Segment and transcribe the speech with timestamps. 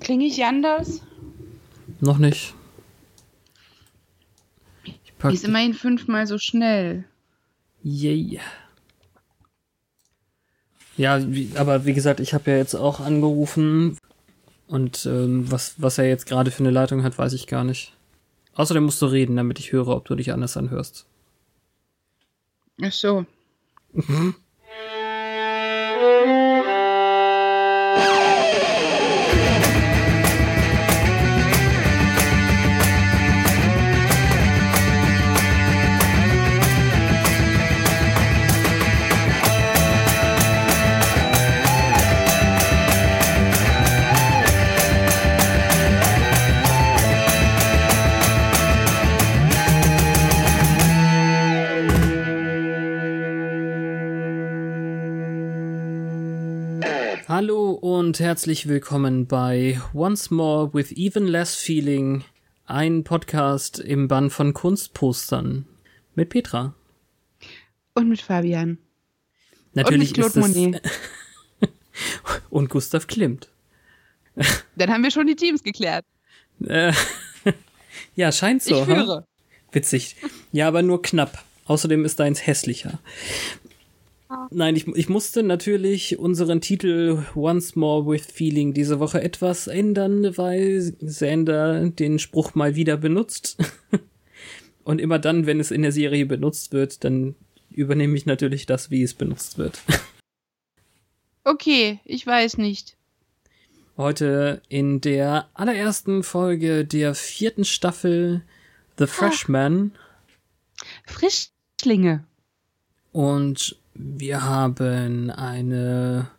[0.00, 1.02] Klinge ich anders?
[2.00, 2.54] Noch nicht.
[4.84, 7.04] Ich pack ist immerhin fünfmal so schnell.
[7.82, 8.40] Yay.
[10.96, 13.98] Ja, wie, aber wie gesagt, ich habe ja jetzt auch angerufen
[14.66, 17.94] und ähm, was, was er jetzt gerade für eine Leitung hat, weiß ich gar nicht.
[18.54, 21.06] Außerdem musst du reden, damit ich höre, ob du dich anders anhörst.
[22.82, 23.24] Ach so.
[57.80, 62.24] Und herzlich willkommen bei Once More with Even Less Feeling,
[62.66, 65.66] ein Podcast im Bann von Kunstpostern
[66.14, 66.74] mit Petra.
[67.94, 68.76] Und mit Fabian.
[69.72, 70.82] Natürlich und mit Claude ist
[71.62, 71.68] es
[72.50, 73.48] und Gustav Klimt.
[74.76, 76.04] Dann haben wir schon die Teams geklärt.
[78.14, 78.78] Ja, scheint so.
[78.78, 79.26] Ich führe.
[79.72, 80.16] Witzig.
[80.52, 81.42] Ja, aber nur knapp.
[81.64, 83.00] Außerdem ist deins hässlicher.
[84.50, 90.36] Nein, ich, ich musste natürlich unseren Titel Once More with Feeling diese Woche etwas ändern,
[90.36, 93.58] weil Sander den Spruch mal wieder benutzt.
[94.84, 97.34] Und immer dann, wenn es in der Serie benutzt wird, dann
[97.70, 99.80] übernehme ich natürlich das, wie es benutzt wird.
[101.42, 102.98] Okay, ich weiß nicht.
[103.96, 108.42] Heute in der allerersten Folge der vierten Staffel
[108.98, 109.92] The Freshman.
[111.06, 112.24] Frischlinge.
[113.12, 116.30] Und wir haben eine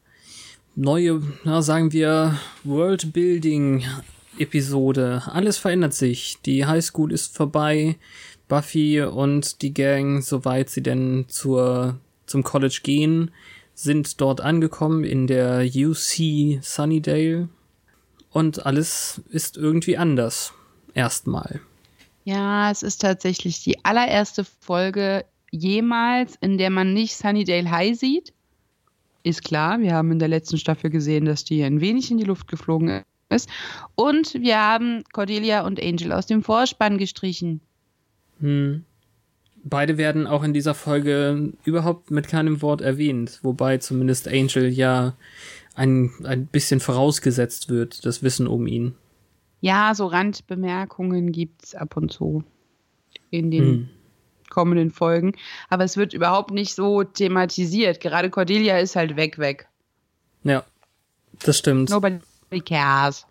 [0.75, 5.23] neue, na, sagen wir, Worldbuilding-Episode.
[5.27, 6.37] Alles verändert sich.
[6.45, 7.97] Die Highschool ist vorbei.
[8.47, 13.31] Buffy und die Gang, soweit sie denn zur, zum College gehen,
[13.73, 17.47] sind dort angekommen in der UC Sunnydale.
[18.29, 20.53] Und alles ist irgendwie anders.
[20.93, 21.61] Erstmal.
[22.23, 28.33] Ja, es ist tatsächlich die allererste Folge jemals, in der man nicht Sunnydale High sieht.
[29.23, 32.23] Ist klar, wir haben in der letzten Staffel gesehen, dass die ein wenig in die
[32.23, 33.49] Luft geflogen ist.
[33.95, 37.61] Und wir haben Cordelia und Angel aus dem Vorspann gestrichen.
[38.39, 38.83] Hm.
[39.63, 45.15] Beide werden auch in dieser Folge überhaupt mit keinem Wort erwähnt, wobei zumindest Angel ja
[45.75, 48.95] ein, ein bisschen vorausgesetzt wird, das Wissen um ihn.
[49.59, 52.43] Ja, so Randbemerkungen gibt's ab und zu
[53.29, 53.89] in den hm
[54.51, 55.33] kommenden Folgen.
[55.69, 57.99] Aber es wird überhaupt nicht so thematisiert.
[57.99, 59.67] Gerade Cordelia ist halt weg, weg.
[60.43, 60.63] Ja,
[61.39, 61.89] das stimmt.
[61.89, 62.19] Nobody
[62.63, 63.25] cares.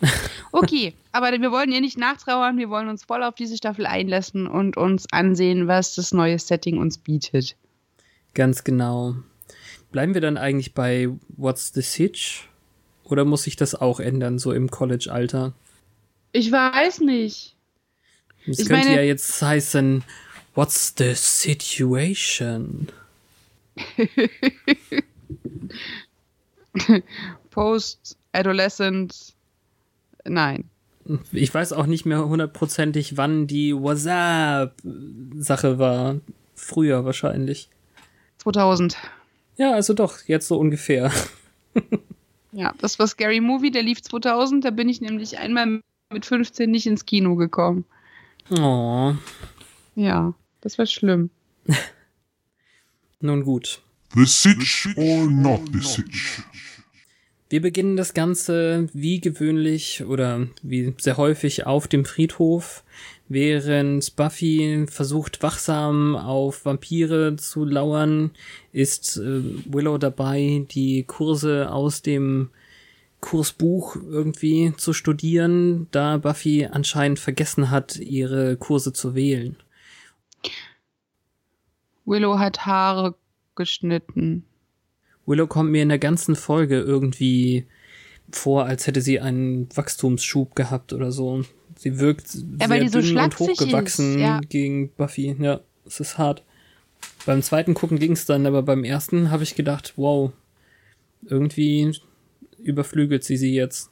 [0.54, 4.46] Okay, aber wir wollen ihr nicht nachtrauern, wir wollen uns voll auf diese Staffel einlassen
[4.46, 7.56] und uns ansehen, was das neue Setting uns bietet.
[8.34, 9.14] Ganz genau.
[9.92, 12.48] Bleiben wir dann eigentlich bei What's the Sitch?
[13.04, 15.54] Oder muss sich das auch ändern, so im College-Alter?
[16.32, 17.56] Ich weiß nicht.
[18.46, 20.04] Es könnte meine, ja jetzt heißen
[20.54, 22.88] What's the situation?
[27.50, 29.34] Post-Adolescent.
[30.24, 30.64] Nein.
[31.32, 36.20] Ich weiß auch nicht mehr hundertprozentig, wann die WhatsApp-Sache war.
[36.54, 37.68] Früher wahrscheinlich.
[38.38, 38.96] 2000.
[39.56, 41.10] Ja, also doch, jetzt so ungefähr.
[42.52, 44.64] ja, das war Scary Movie, der lief 2000.
[44.64, 45.82] Da bin ich nämlich einmal
[46.12, 47.84] mit 15 nicht ins Kino gekommen.
[48.50, 49.14] Oh.
[49.94, 50.34] Ja.
[50.62, 51.28] Das war schlimm.
[53.20, 53.82] Nun gut.
[54.14, 56.42] The Sitch or not the Sitch?
[57.50, 62.82] Wir beginnen das Ganze wie gewöhnlich oder wie sehr häufig auf dem Friedhof,
[63.28, 68.30] während Buffy versucht wachsam auf Vampire zu lauern,
[68.72, 72.48] ist äh, Willow dabei, die Kurse aus dem
[73.20, 79.56] Kursbuch irgendwie zu studieren, da Buffy anscheinend vergessen hat, ihre Kurse zu wählen.
[82.04, 83.14] Willow hat Haare
[83.54, 84.44] geschnitten.
[85.26, 87.66] Willow kommt mir in der ganzen Folge irgendwie
[88.30, 91.44] vor, als hätte sie einen Wachstumsschub gehabt oder so.
[91.76, 94.40] Sie wirkt Ja, sehr so dünn und hochgewachsen ist, ja.
[94.48, 95.36] gegen Buffy.
[95.38, 96.42] Ja, es ist hart.
[97.26, 100.32] Beim zweiten gucken ging's dann, aber beim ersten habe ich gedacht, wow,
[101.24, 101.96] irgendwie
[102.58, 103.91] überflügelt sie sie jetzt.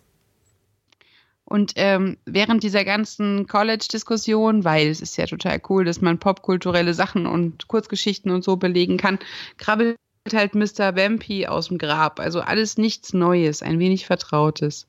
[1.50, 6.94] Und ähm, während dieser ganzen College-Diskussion, weil es ist ja total cool, dass man popkulturelle
[6.94, 9.19] Sachen und Kurzgeschichten und so belegen kann,
[9.58, 9.97] krabbelt
[10.32, 10.94] halt Mr.
[10.94, 12.20] Vampy aus dem Grab.
[12.20, 14.87] Also alles nichts Neues, ein wenig Vertrautes.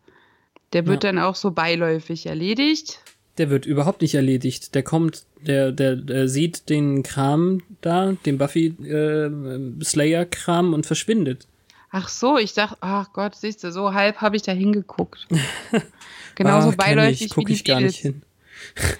[0.73, 1.11] Der wird Ja.
[1.11, 2.99] dann auch so beiläufig erledigt.
[3.39, 4.75] Der wird überhaupt nicht erledigt.
[4.75, 9.31] Der kommt, der, der, der sieht den Kram da, den Buffy äh,
[9.83, 11.47] Slayer Kram und verschwindet.
[11.91, 15.27] Ach so, ich dachte, ach Gott, siehst du, so halb habe ich da hingeguckt.
[16.35, 17.93] Genauso Ah, kenn beiläufig ich, guck wie ich die gar Mädels.
[17.95, 18.21] nicht hin.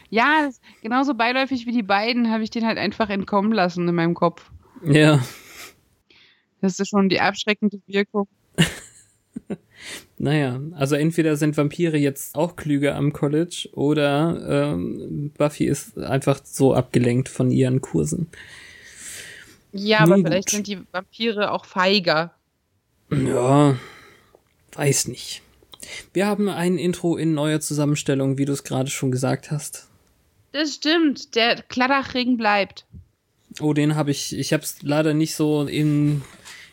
[0.10, 3.94] Ja, das, genauso beiläufig wie die beiden habe ich den halt einfach entkommen lassen in
[3.94, 4.50] meinem Kopf.
[4.84, 5.24] Ja,
[6.62, 8.28] Das ist schon die abschreckende Wirkung.
[10.18, 16.42] naja, also entweder sind Vampire jetzt auch klüger am College oder ähm, Buffy ist einfach
[16.44, 18.28] so abgelenkt von ihren Kursen.
[19.72, 20.56] Ja, aber Nun vielleicht gut.
[20.56, 22.34] sind die Vampire auch feiger.
[23.12, 23.76] Ja,
[24.74, 25.42] weiß nicht.
[26.14, 29.88] Wir haben ein Intro in neuer Zusammenstellung, wie du es gerade schon gesagt hast.
[30.54, 32.86] Das stimmt, der Kladdachring bleibt.
[33.60, 36.22] Oh, den habe ich, ich habe es leider nicht so in,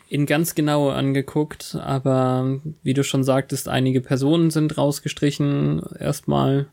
[0.09, 6.67] in ganz genau angeguckt, aber wie du schon sagtest, einige Personen sind rausgestrichen erstmal.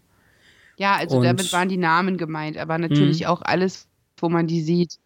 [0.76, 3.26] Ja, also Und- damit waren die Namen gemeint, aber natürlich Mhm.
[3.26, 4.98] auch alles, wo man die sieht.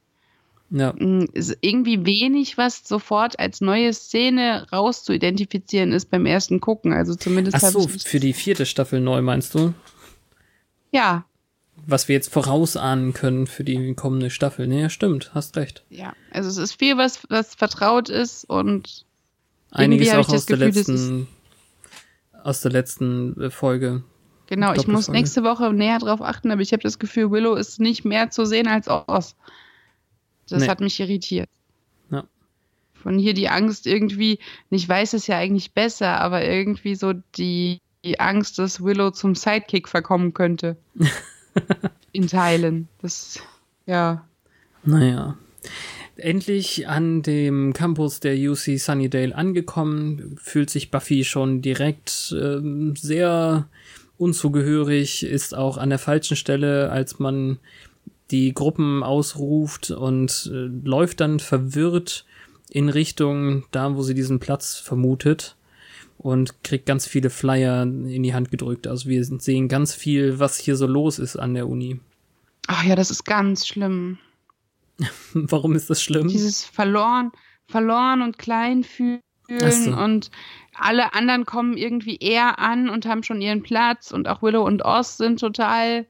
[0.71, 6.93] Ja, Mm, Ist irgendwie wenig, was sofort als neue Szene rauszuidentifizieren ist beim ersten Gucken.
[6.93, 9.75] Also zumindest ach so, für die vierte Staffel neu meinst du?
[10.93, 11.25] Ja,
[11.87, 14.67] Was wir jetzt vorausahnen können für die kommende Staffel.
[14.69, 15.85] Nee, ja, stimmt, hast recht.
[15.91, 16.13] ja.
[16.31, 19.07] Also es ist viel, was, was vertraut ist und
[19.73, 21.27] Einiges auch aus der Gefühl, das letzten,
[22.45, 24.03] aus der letzten äh, Folge.
[24.47, 27.79] Genau, ich muss nächste Woche näher drauf achten, aber ich habe das Gefühl, Willow ist
[27.81, 29.37] nicht mehr zu sehen als Oz.
[30.51, 30.69] Das Nee.
[30.69, 31.49] hat mich irritiert.
[32.11, 32.25] Ja.
[32.95, 34.39] Von hier die Angst irgendwie,
[34.71, 39.35] ich weiß es ja eigentlich besser, aber irgendwie so die, die Angst, dass Willow zum
[39.35, 40.77] Sidekick verkommen könnte.
[42.13, 42.89] In Teilen.
[43.01, 43.41] Das,
[43.87, 44.27] ja.
[44.85, 45.37] Naja.
[46.17, 53.69] Endlich an dem Campus der UC Sunnydale angekommen, fühlt sich Buffy schon direkt ähm, sehr
[54.19, 57.59] unzugehörig, ist auch an der falschen Stelle, als man
[58.31, 62.25] die Gruppen ausruft und äh, läuft dann verwirrt
[62.71, 65.57] in Richtung da, wo sie diesen Platz vermutet
[66.19, 68.87] und kriegt ganz viele Flyer in die Hand gedrückt.
[68.87, 71.99] Also wir sehen ganz viel, was hier so los ist an der Uni.
[72.67, 74.19] Ach ja, das ist ganz schlimm.
[75.33, 76.29] Warum ist das schlimm?
[76.29, 77.33] Dieses verloren,
[77.67, 79.97] verloren und klein fühlen so.
[79.97, 80.31] und
[80.75, 84.85] alle anderen kommen irgendwie eher an und haben schon ihren Platz und auch Willow und
[84.85, 86.07] Oz sind total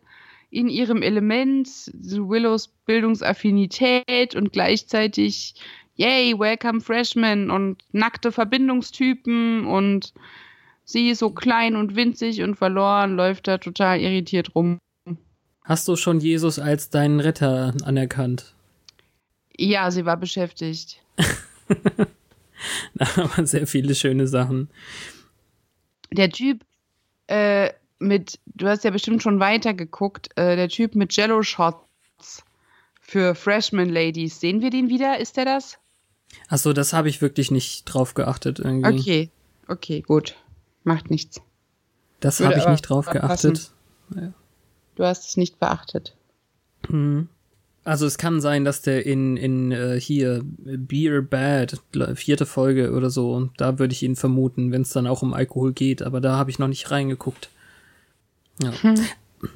[0.50, 5.54] in ihrem Element, so Willows Bildungsaffinität und gleichzeitig
[5.94, 10.12] yay, welcome Freshmen und nackte Verbindungstypen und
[10.84, 14.78] sie ist so klein und winzig und verloren, läuft da total irritiert rum.
[15.64, 18.54] Hast du schon Jesus als deinen Retter anerkannt?
[19.56, 21.00] Ja, sie war beschäftigt.
[22.94, 24.68] Da waren sehr viele schöne Sachen.
[26.12, 26.62] der Typ
[27.26, 27.70] äh,
[28.00, 32.42] mit, du hast ja bestimmt schon weitergeguckt, äh, der Typ mit Jello-Shots
[33.00, 34.40] für Freshman Ladies.
[34.40, 35.18] Sehen wir den wieder?
[35.20, 35.78] Ist der das?
[36.48, 39.00] Achso, das habe ich wirklich nicht drauf geachtet irgendwie.
[39.00, 39.30] Okay,
[39.68, 40.36] okay, gut.
[40.84, 41.40] Macht nichts.
[42.20, 43.70] Das habe ich nicht drauf geachtet.
[44.94, 46.14] Du hast es nicht beachtet.
[46.88, 47.28] Hm.
[47.82, 51.80] Also es kann sein, dass der in, in äh, hier Beer Bad,
[52.14, 55.72] vierte Folge oder so, da würde ich ihn vermuten, wenn es dann auch um Alkohol
[55.72, 57.48] geht, aber da habe ich noch nicht reingeguckt.
[58.62, 58.72] Ja.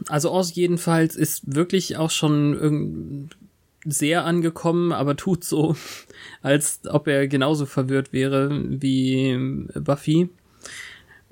[0.09, 3.37] Also Oz jedenfalls ist wirklich auch schon irgend
[3.85, 5.77] sehr angekommen, aber tut so,
[6.43, 10.31] als ob er genauso verwirrt wäre wie Buffy.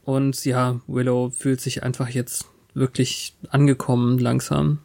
[0.05, 4.79] Und ja, Willow fühlt sich einfach jetzt wirklich angekommen langsam.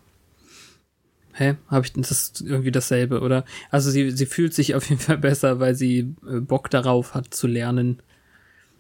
[1.34, 1.56] Hä?
[1.68, 3.46] Habe ich das irgendwie dasselbe, oder?
[3.70, 7.34] Also sie, sie fühlt sich auf jeden Fall besser, weil sie äh, Bock darauf hat
[7.34, 8.02] zu lernen.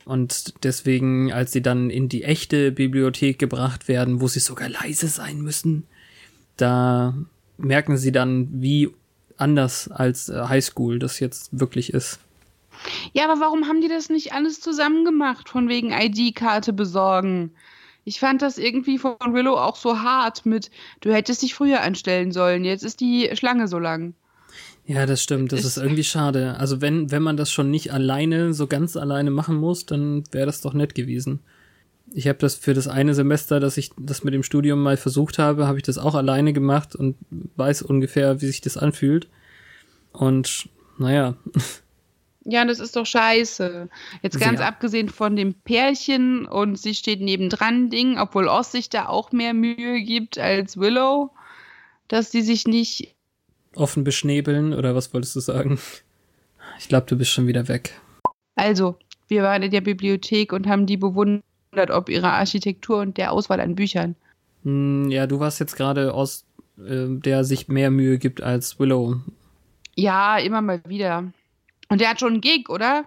[0.08, 5.08] Und deswegen, als sie dann in die echte Bibliothek gebracht werden, wo sie sogar leise
[5.08, 5.86] sein müssen,
[6.56, 7.14] da
[7.58, 8.90] merken sie dann, wie
[9.36, 12.20] anders als äh, Highschool das jetzt wirklich ist.
[13.12, 17.52] Ja, aber warum haben die das nicht alles zusammen gemacht, von wegen ID-Karte besorgen?
[18.06, 20.72] Ich fand das irgendwie von Willow auch so hart mit,
[21.02, 24.14] du hättest dich früher anstellen sollen, jetzt ist die Schlange so lang.
[24.88, 25.51] Ja, das stimmt.
[25.51, 26.56] Das ist, irgendwie schade.
[26.58, 30.46] Also wenn, wenn man das schon nicht alleine, so ganz alleine machen muss, dann wäre
[30.46, 31.41] das doch nett gewesen.
[32.13, 35.39] Ich habe das für das eine Semester, dass ich das mit dem Studium mal versucht
[35.39, 37.17] habe, habe ich das auch alleine gemacht und
[37.58, 39.27] weiß ungefähr, wie sich das anfühlt.
[40.13, 41.36] Und naja.
[42.46, 43.89] Ja, das ist doch scheiße.
[44.22, 44.67] Jetzt ganz Sehr.
[44.70, 49.53] abgesehen von dem Pärchen und sie steht nebendran Ding, obwohl Oz sich da auch mehr
[49.53, 51.32] Mühe gibt als Willow,
[52.08, 53.17] dass sie sich nicht
[53.78, 55.80] offen beschnäbeln oder was wolltest du sagen?
[56.80, 58.00] Ich glaube, du bist schon wieder weg.
[58.56, 61.44] Also, wir waren in der Bibliothek und haben die bewundert,
[61.90, 64.16] ob ihre Architektur und der Auswahl an Büchern.
[64.64, 66.46] Hm, ja, du warst jetzt gerade aus,
[66.78, 69.18] äh, der sich mehr Mühe gibt als Willow.
[69.96, 71.32] Ja, immer mal wieder.
[71.90, 73.06] Und der hat schon einen Gig, oder?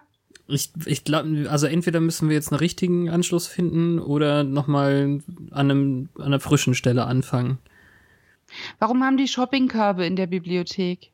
[0.48, 5.70] Ich, ich glaube, also entweder müssen wir jetzt einen richtigen Anschluss finden oder nochmal an,
[5.70, 7.58] einem, an einer frischen Stelle anfangen.
[8.78, 11.10] Warum haben die Shoppingkörbe in der Bibliothek?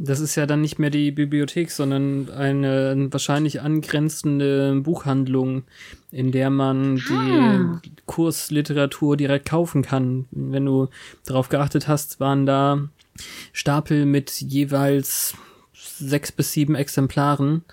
[0.00, 5.64] Das ist ja dann nicht mehr die Bibliothek, sondern eine wahrscheinlich angrenzende Buchhandlung,
[6.12, 7.80] in der man ah.
[7.84, 10.26] die Kursliteratur direkt kaufen kann.
[10.30, 10.88] Wenn du
[11.26, 12.88] darauf geachtet hast, waren da
[13.52, 15.34] Stapel mit jeweils
[15.72, 17.64] sechs bis sieben Exemplaren.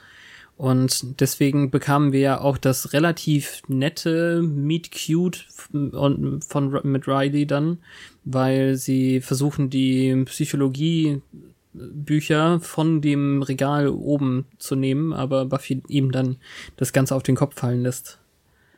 [0.57, 7.45] Und deswegen bekamen wir ja auch das relativ nette Meet Cute von, von, mit Riley
[7.45, 7.79] dann,
[8.23, 11.21] weil sie versuchen, die Psychologie
[11.73, 16.37] Bücher von dem Regal oben zu nehmen, aber Buffy ihm dann
[16.77, 18.19] das Ganze auf den Kopf fallen lässt.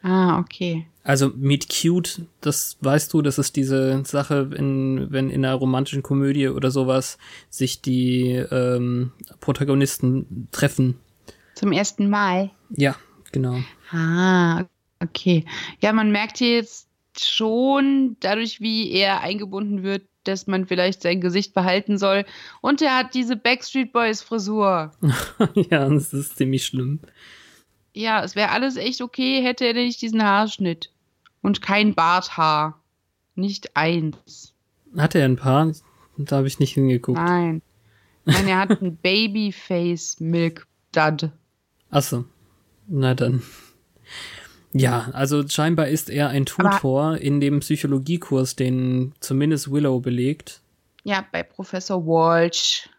[0.01, 0.87] Ah, okay.
[1.03, 6.03] Also Meet Cute, das weißt du, das ist diese Sache, in, wenn in einer romantischen
[6.03, 7.17] Komödie oder sowas
[7.49, 10.95] sich die ähm, Protagonisten treffen.
[11.57, 12.51] Zum ersten Mal?
[12.69, 12.95] Ja,
[13.31, 13.57] genau.
[13.91, 14.65] Ah,
[14.99, 15.43] okay.
[15.81, 16.87] Ja, man merkt hier jetzt
[17.19, 22.25] schon, dadurch, wie er eingebunden wird, dass man vielleicht sein Gesicht behalten soll.
[22.61, 24.91] Und er hat diese Backstreet Boys Frisur.
[25.55, 26.99] ja, das ist ziemlich schlimm.
[27.91, 30.91] Ja, es wäre alles echt okay, hätte er nicht diesen Haarschnitt.
[31.41, 32.79] Und kein Barthaar.
[33.33, 34.53] Nicht eins.
[34.95, 35.71] Hat er ein paar?
[36.17, 37.17] Da habe ich nicht hingeguckt.
[37.17, 37.63] Nein.
[38.25, 41.31] Nein, er hat ein Babyface Milk Dud.
[41.89, 42.25] Achso.
[42.87, 43.43] Na dann.
[44.73, 50.61] Ja, also scheinbar ist er ein Tutor Aber in dem Psychologiekurs, den zumindest Willow belegt.
[51.03, 52.89] Ja, bei Professor Walsh.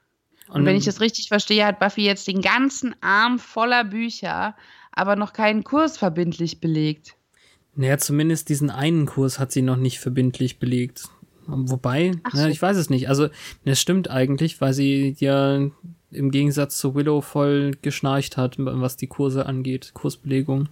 [0.49, 4.57] Und, Und wenn ich das richtig verstehe, hat Buffy jetzt den ganzen Arm voller Bücher,
[4.93, 7.15] aber noch keinen Kurs verbindlich belegt.
[7.75, 11.05] Naja, zumindest diesen einen Kurs hat sie noch nicht verbindlich belegt.
[11.47, 12.39] Wobei, so.
[12.39, 13.09] na, ich weiß es nicht.
[13.09, 13.29] Also,
[13.65, 15.71] es stimmt eigentlich, weil sie ja
[16.11, 20.69] im Gegensatz zu Willow voll geschnarcht hat, was die Kurse angeht, Kursbelegung.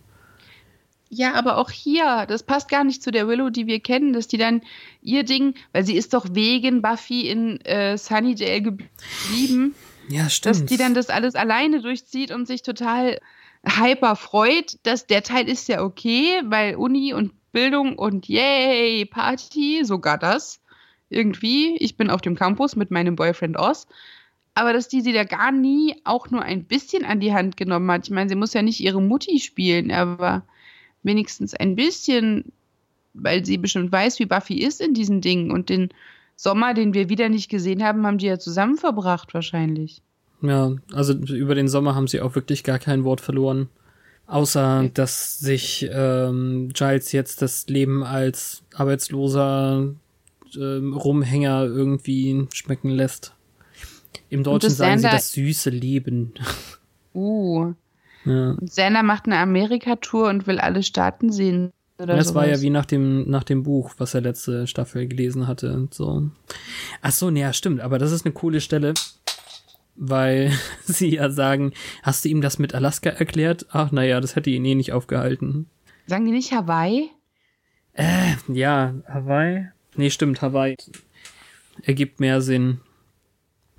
[1.08, 4.26] Ja, aber auch hier, das passt gar nicht zu der Willow, die wir kennen, dass
[4.26, 4.62] die dann
[5.02, 9.74] ihr Ding, weil sie ist doch wegen Buffy in äh, Sunnydale geblieben.
[10.08, 10.56] Ja, stimmt.
[10.56, 13.20] Dass die dann das alles alleine durchzieht und sich total
[13.64, 14.78] hyper freut.
[14.82, 20.60] Dass der Teil ist ja okay, weil Uni und Bildung und yay, Party, sogar das.
[21.08, 23.86] Irgendwie, ich bin auf dem Campus mit meinem Boyfriend Oz.
[24.56, 27.90] Aber dass die sie da gar nie auch nur ein bisschen an die Hand genommen
[27.90, 28.06] hat.
[28.06, 30.44] Ich meine, sie muss ja nicht ihre Mutti spielen, aber
[31.02, 32.52] wenigstens ein bisschen,
[33.12, 35.50] weil sie bestimmt weiß, wie Buffy ist in diesen Dingen.
[35.50, 35.90] Und den
[36.36, 40.00] Sommer, den wir wieder nicht gesehen haben, haben die ja zusammen verbracht wahrscheinlich.
[40.40, 43.68] Ja, also über den Sommer haben sie auch wirklich gar kein Wort verloren.
[44.26, 44.90] Außer, okay.
[44.94, 49.92] dass sich ähm, Giles jetzt das Leben als arbeitsloser
[50.58, 53.35] ähm, Rumhänger irgendwie schmecken lässt.
[54.28, 56.34] Im Deutschen sagen sie das süße Leben.
[57.18, 57.72] Uh,
[58.26, 59.02] ja.
[59.02, 61.72] Macht eine Amerika-Tour und will alle Staaten sehen.
[61.98, 62.42] Oder das sowas.
[62.42, 65.94] war ja wie nach dem, nach dem Buch, was er letzte Staffel gelesen hatte und
[65.94, 66.28] so.
[67.00, 68.92] Ach so, ja, stimmt, aber das ist eine coole Stelle,
[69.94, 70.52] weil
[70.84, 73.66] sie ja sagen, hast du ihm das mit Alaska erklärt?
[73.70, 75.70] Ach, naja, das hätte ihn eh nicht aufgehalten.
[76.06, 77.10] Sagen die nicht Hawaii?
[77.94, 79.68] Äh, ja, Hawaii?
[79.96, 80.76] Nee, stimmt, Hawaii.
[81.82, 82.80] Ergibt mehr Sinn.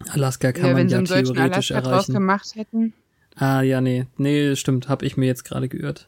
[0.09, 2.13] Alaska kann ja, man ja theoretisch Alaska erreichen.
[2.13, 2.93] gemacht hätten.
[3.35, 4.05] Ah, ja, nee.
[4.17, 4.89] Nee, stimmt.
[4.89, 6.07] Hab ich mir jetzt gerade geirrt.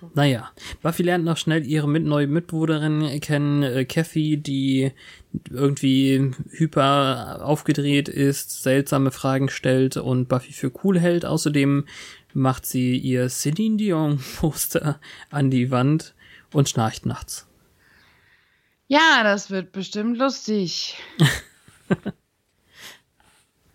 [0.00, 0.10] So.
[0.14, 0.50] Naja,
[0.82, 4.92] Buffy lernt noch schnell ihre mit neue Mitbewohnerin kennen, äh, Kathy, die
[5.48, 11.24] irgendwie hyper aufgedreht ist, seltsame Fragen stellt und Buffy für cool hält.
[11.24, 11.86] Außerdem
[12.34, 15.00] macht sie ihr Celine Dion Poster
[15.30, 16.14] an die Wand
[16.52, 17.46] und schnarcht nachts.
[18.88, 20.96] Ja, das wird bestimmt lustig.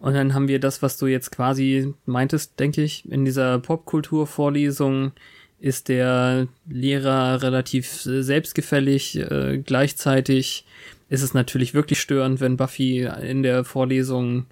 [0.01, 5.11] Und dann haben wir das, was du jetzt quasi meintest, denke ich, in dieser Popkulturvorlesung
[5.59, 9.17] ist der Lehrer relativ selbstgefällig.
[9.17, 10.65] Äh, gleichzeitig
[11.07, 14.47] ist es natürlich wirklich störend, wenn Buffy in der Vorlesung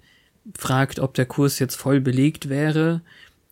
[0.56, 3.00] fragt, ob der Kurs jetzt voll belegt wäre,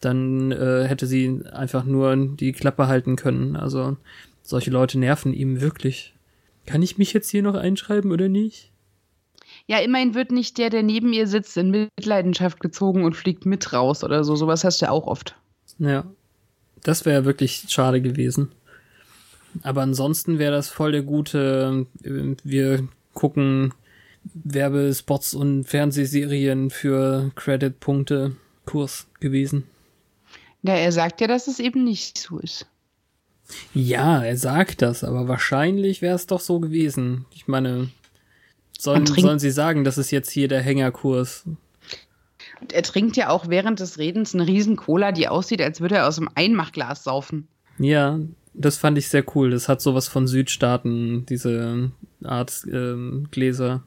[0.01, 3.57] dann äh, hätte sie einfach nur die Klappe halten können.
[3.57, 3.97] Also
[4.43, 6.15] solche Leute nerven ihm wirklich.
[6.65, 8.68] Kann ich mich jetzt hier noch einschreiben oder nicht?
[9.69, 13.73] Ja, immerhin wird nicht der, der neben ihr sitzt, in Mitleidenschaft gezogen und fliegt mit
[13.75, 14.35] raus oder so.
[14.35, 15.37] Sowas hast du ja auch oft.
[15.79, 16.05] Ja,
[16.83, 18.51] das wäre wirklich schade gewesen.
[19.63, 23.75] Aber ansonsten wäre das voll der gute, äh, wir gucken
[24.33, 29.65] Werbespots und Fernsehserien für Credit-Punkte Kurs gewesen.
[30.63, 32.67] Ja, er sagt ja, dass es eben nicht so ist.
[33.75, 37.27] Ja, er sagt das, aber wahrscheinlich wäre es doch so gewesen.
[37.35, 37.91] Ich meine,
[38.79, 41.45] sollen, sollen sie sagen, das ist jetzt hier der Hängerkurs?
[42.61, 45.97] Und er trinkt ja auch während des Redens eine riesen Cola, die aussieht, als würde
[45.97, 47.49] er aus einem Einmachglas saufen.
[47.79, 48.19] Ja,
[48.55, 49.51] das fand ich sehr cool.
[49.51, 51.93] Das hat sowas von Südstaaten, diese
[52.25, 53.85] Art ähm, Gläser.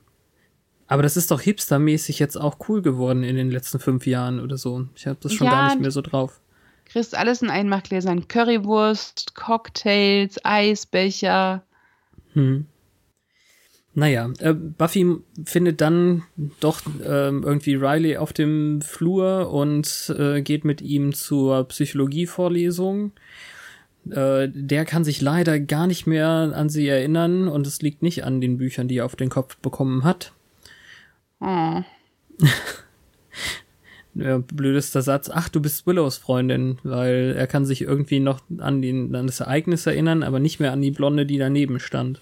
[0.87, 4.57] Aber das ist doch hipstermäßig jetzt auch cool geworden in den letzten fünf Jahren oder
[4.57, 4.87] so.
[4.95, 6.41] Ich habe das schon ja, gar nicht mehr so drauf.
[6.85, 8.27] Kriegst alles in Einmachgläsern.
[8.27, 11.63] Currywurst, Cocktails, Eisbecher.
[12.33, 12.65] Hm.
[13.93, 16.23] Naja, äh, Buffy findet dann
[16.61, 23.11] doch äh, irgendwie Riley auf dem Flur und äh, geht mit ihm zur Psychologievorlesung.
[24.09, 28.23] Äh, der kann sich leider gar nicht mehr an sie erinnern und es liegt nicht
[28.23, 30.31] an den Büchern, die er auf den Kopf bekommen hat.
[34.13, 34.39] Oh.
[34.39, 35.29] blödester Satz.
[35.33, 39.39] Ach, du bist Willows Freundin, weil er kann sich irgendwie noch an, den, an das
[39.39, 42.19] Ereignis erinnern, aber nicht mehr an die Blonde, die daneben stand.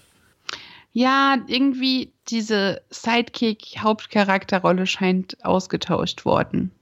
[0.92, 6.72] Ja, irgendwie diese Sidekick-Hauptcharakterrolle scheint ausgetauscht worden.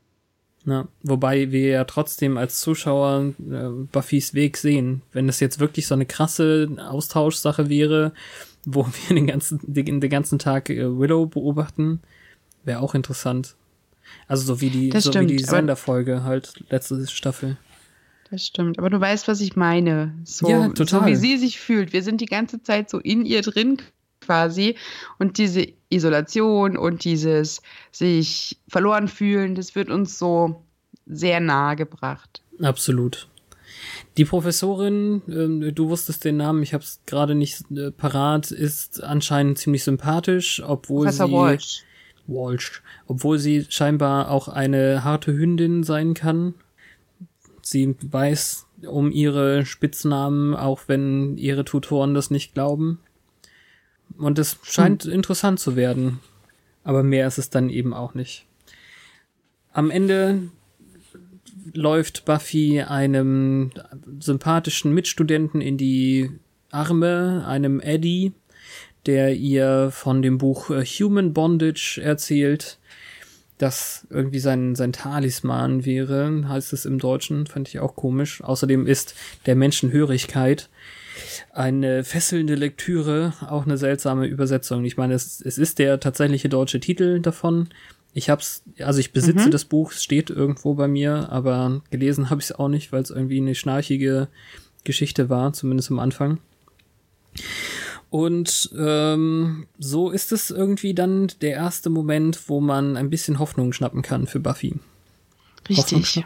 [0.65, 5.03] Ja, wobei wir ja trotzdem als Zuschauer äh, Buffys Weg sehen.
[5.12, 8.12] Wenn das jetzt wirklich so eine krasse Austauschsache wäre,
[8.65, 12.00] wo wir den ganzen, den, den ganzen Tag äh, Willow beobachten,
[12.65, 13.57] wäre auch interessant.
[14.27, 17.57] Also so wie die, so stimmt, wie die Sonderfolge halt, letzte Staffel.
[18.31, 20.15] Das stimmt, aber du weißt, was ich meine.
[20.25, 21.00] So, ja, total.
[21.00, 21.95] So wie sie sich fühlt.
[21.95, 23.79] Wir sind die ganze Zeit so in ihr drin
[24.28, 24.76] quasi.
[25.18, 30.62] Und diese Isolation und dieses sich verloren fühlen, das wird uns so
[31.06, 32.43] sehr nahe gebracht.
[32.60, 33.28] Absolut.
[34.19, 39.02] Die Professorin, äh, du wusstest den Namen, ich habe es gerade nicht äh, parat, ist
[39.02, 41.84] anscheinend ziemlich sympathisch, obwohl Professor sie Walsh.
[42.26, 46.54] Walsh, obwohl sie scheinbar auch eine harte Hündin sein kann.
[47.62, 53.00] Sie weiß um ihre Spitznamen, auch wenn ihre Tutoren das nicht glauben.
[54.19, 55.13] Und es scheint hm.
[55.13, 56.21] interessant zu werden.
[56.85, 58.47] Aber mehr ist es dann eben auch nicht.
[59.73, 60.50] Am Ende
[61.73, 63.71] läuft Buffy einem
[64.21, 66.31] sympathischen Mitstudenten in die
[66.71, 68.33] Arme, einem Eddie,
[69.07, 72.78] der ihr von dem Buch äh, Human Bondage erzählt,
[73.59, 78.43] das irgendwie sein, sein Talisman wäre, heißt es im Deutschen, fand ich auch komisch.
[78.43, 79.15] Außerdem ist
[79.47, 80.69] der Menschenhörigkeit
[81.52, 84.85] eine fesselnde Lektüre, auch eine seltsame Übersetzung.
[84.85, 87.69] Ich meine, es, es ist der tatsächliche deutsche Titel davon.
[88.15, 89.50] Ich hab's, also ich besitze mhm.
[89.50, 93.02] das Buch, es steht irgendwo bei mir, aber gelesen habe ich es auch nicht, weil
[93.02, 94.28] es irgendwie eine schnarchige
[94.85, 96.39] Geschichte war, zumindest am Anfang.
[98.11, 103.73] Und ähm, so ist es irgendwie dann der erste Moment, wo man ein bisschen Hoffnung
[103.73, 104.76] schnappen kann für Buffy.
[105.69, 106.25] Richtig.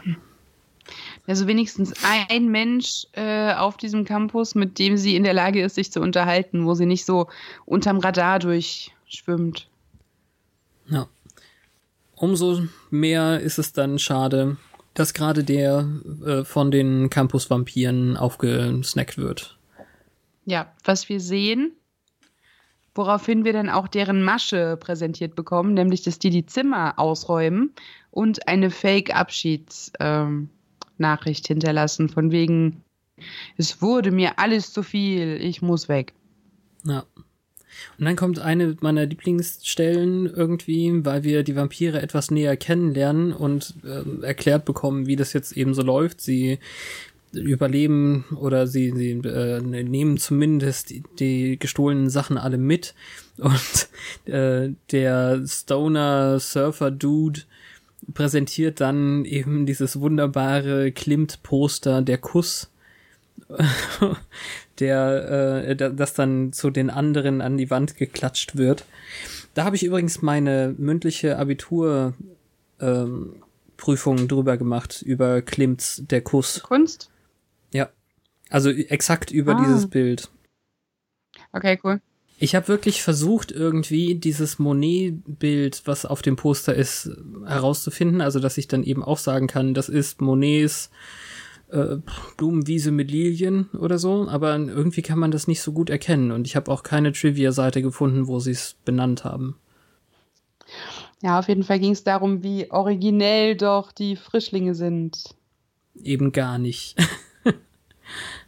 [1.25, 5.75] Also wenigstens ein Mensch äh, auf diesem Campus, mit dem sie in der Lage ist,
[5.75, 7.27] sich zu unterhalten, wo sie nicht so
[7.65, 9.69] unterm Radar durchschwimmt.
[10.89, 11.07] Ja.
[12.15, 14.57] Umso mehr ist es dann schade,
[14.93, 15.87] dass gerade der
[16.25, 19.57] äh, von den Campus-Vampiren aufgesnackt wird.
[20.45, 21.71] Ja, was wir sehen,
[22.93, 27.71] woraufhin wir dann auch deren Masche präsentiert bekommen, nämlich dass die die Zimmer ausräumen
[28.11, 30.49] und eine Fake-Abschieds- ähm,
[30.97, 32.83] Nachricht hinterlassen, von wegen,
[33.57, 36.13] es wurde mir alles zu viel, ich muss weg.
[36.85, 37.05] Ja.
[37.97, 43.75] Und dann kommt eine meiner Lieblingsstellen irgendwie, weil wir die Vampire etwas näher kennenlernen und
[43.83, 46.21] äh, erklärt bekommen, wie das jetzt eben so läuft.
[46.21, 46.59] Sie
[47.33, 52.93] überleben oder sie, sie äh, nehmen zumindest die, die gestohlenen Sachen alle mit.
[53.37, 53.89] Und
[54.31, 57.41] äh, der Stoner Surfer Dude
[58.13, 62.69] präsentiert dann eben dieses wunderbare Klimt-Poster, der Kuss,
[64.79, 68.85] der, äh, das dann zu den anderen an die Wand geklatscht wird.
[69.53, 72.13] Da habe ich übrigens meine mündliche Abitur
[72.79, 73.35] ähm,
[73.77, 76.61] Prüfung drüber gemacht, über Klimts Der Kuss.
[76.63, 77.09] Kunst?
[77.71, 77.89] Ja.
[78.49, 79.63] Also exakt über ah.
[79.63, 80.29] dieses Bild.
[81.51, 82.01] Okay, cool.
[82.43, 87.09] Ich habe wirklich versucht, irgendwie dieses Monet-Bild, was auf dem Poster ist,
[87.45, 88.19] herauszufinden.
[88.19, 90.91] Also, dass ich dann eben auch sagen kann, das ist Monets
[91.69, 91.99] äh,
[92.35, 94.27] Blumenwiese mit Lilien oder so.
[94.27, 96.33] Aber irgendwie kann man das nicht so gut erkennen.
[96.33, 99.55] Und ich habe auch keine Trivia-Seite gefunden, wo sie es benannt haben.
[101.21, 105.33] Ja, auf jeden Fall ging es darum, wie originell doch die Frischlinge sind.
[105.95, 106.97] Eben gar nicht.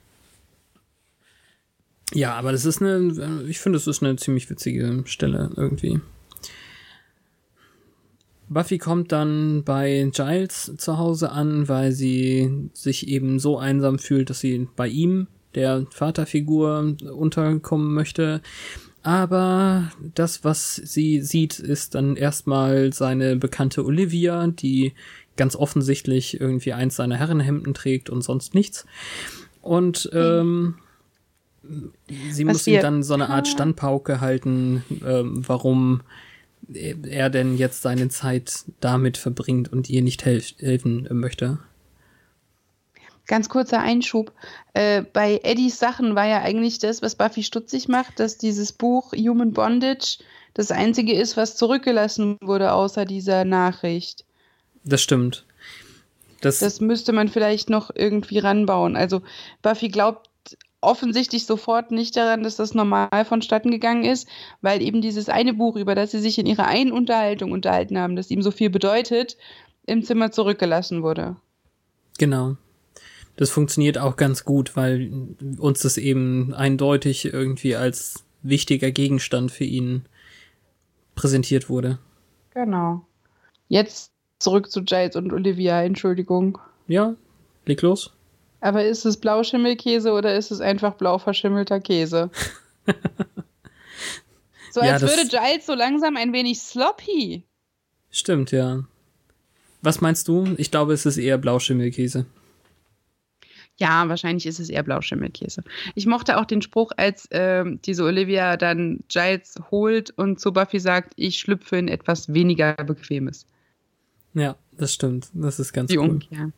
[2.13, 5.99] ja, aber das ist eine, ich finde, es ist eine ziemlich witzige Stelle irgendwie.
[8.47, 14.29] Buffy kommt dann bei Giles zu Hause an, weil sie sich eben so einsam fühlt,
[14.29, 18.41] dass sie bei ihm, der Vaterfigur, unterkommen möchte.
[19.01, 24.93] Aber das, was sie sieht, ist dann erstmal seine bekannte Olivia, die
[25.37, 28.85] ganz offensichtlich irgendwie eins seiner Herrenhemden trägt und sonst nichts.
[29.61, 30.75] Und ähm,
[32.31, 36.01] sie was muss ihm dann so eine Art Standpauke halten, ähm, warum
[36.73, 41.59] er denn jetzt seine Zeit damit verbringt und ihr nicht helf helfen möchte.
[43.27, 44.31] Ganz kurzer Einschub.
[44.73, 49.13] Äh, bei Eddies Sachen war ja eigentlich das, was Buffy stutzig macht, dass dieses Buch
[49.13, 50.19] Human Bondage
[50.53, 54.25] das einzige ist, was zurückgelassen wurde, außer dieser Nachricht.
[54.83, 55.45] Das stimmt.
[56.41, 58.95] Das, das müsste man vielleicht noch irgendwie ranbauen.
[58.95, 59.21] Also
[59.63, 60.29] Buffy glaubt
[60.85, 64.27] offensichtlich sofort nicht daran, dass das normal vonstatten gegangen ist,
[64.61, 68.15] weil eben dieses eine Buch, über das sie sich in ihrer einen Unterhaltung unterhalten haben,
[68.15, 69.37] das ihm so viel bedeutet,
[69.85, 71.35] im Zimmer zurückgelassen wurde.
[72.17, 72.57] Genau.
[73.37, 75.11] Das funktioniert auch ganz gut, weil
[75.57, 80.05] uns das eben eindeutig irgendwie als wichtiger Gegenstand für ihn
[81.15, 81.99] präsentiert wurde.
[82.53, 83.05] Genau.
[83.67, 86.59] Jetzt zurück zu Giles und Olivia, Entschuldigung.
[86.87, 87.15] Ja,
[87.65, 88.13] leg los.
[88.59, 92.29] Aber ist es Blauschimmelkäse oder ist es einfach blau verschimmelter Käse?
[94.71, 97.43] so als ja, würde Giles so langsam ein wenig sloppy.
[98.09, 98.83] Stimmt, ja.
[99.81, 100.55] Was meinst du?
[100.57, 102.25] Ich glaube, es ist eher Blauschimmelkäse.
[103.77, 105.61] Ja, wahrscheinlich ist es eher Blauschimmelkäse.
[105.95, 110.79] Ich mochte auch den Spruch, als äh, diese Olivia dann Giles holt und zu Buffy
[110.79, 113.45] sagt, ich schlüpfe in etwas weniger Bequemes.
[114.33, 115.29] Ja, das stimmt.
[115.33, 116.09] Das ist ganz Die cool.
[116.09, 116.51] Umkehr.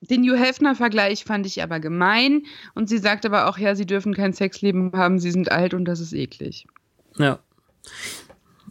[0.00, 2.42] Den Hugh Hefner-Vergleich fand ich aber gemein
[2.74, 5.84] und sie sagt aber auch, ja, sie dürfen kein Sexleben haben, sie sind alt und
[5.86, 6.66] das ist eklig.
[7.18, 7.38] Ja.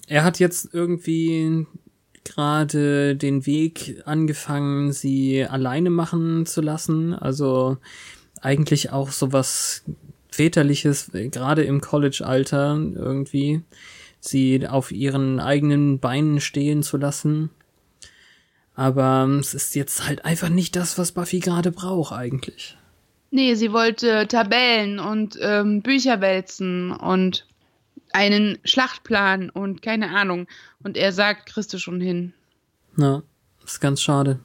[0.07, 1.65] Er hat jetzt irgendwie
[2.23, 7.13] gerade den Weg angefangen, sie alleine machen zu lassen.
[7.13, 7.77] Also
[8.41, 9.83] eigentlich auch sowas
[10.31, 13.61] väterliches, gerade im College-Alter irgendwie,
[14.19, 17.49] sie auf ihren eigenen Beinen stehen zu lassen.
[18.75, 22.77] Aber ähm, es ist jetzt halt einfach nicht das, was Buffy gerade braucht eigentlich.
[23.31, 27.45] Nee, sie wollte Tabellen und ähm, Bücher wälzen und
[28.13, 30.47] einen Schlachtplan und keine Ahnung.
[30.83, 32.33] Und er sagt, kriegst du schon hin.
[32.95, 33.23] Na,
[33.63, 34.39] ist ganz schade.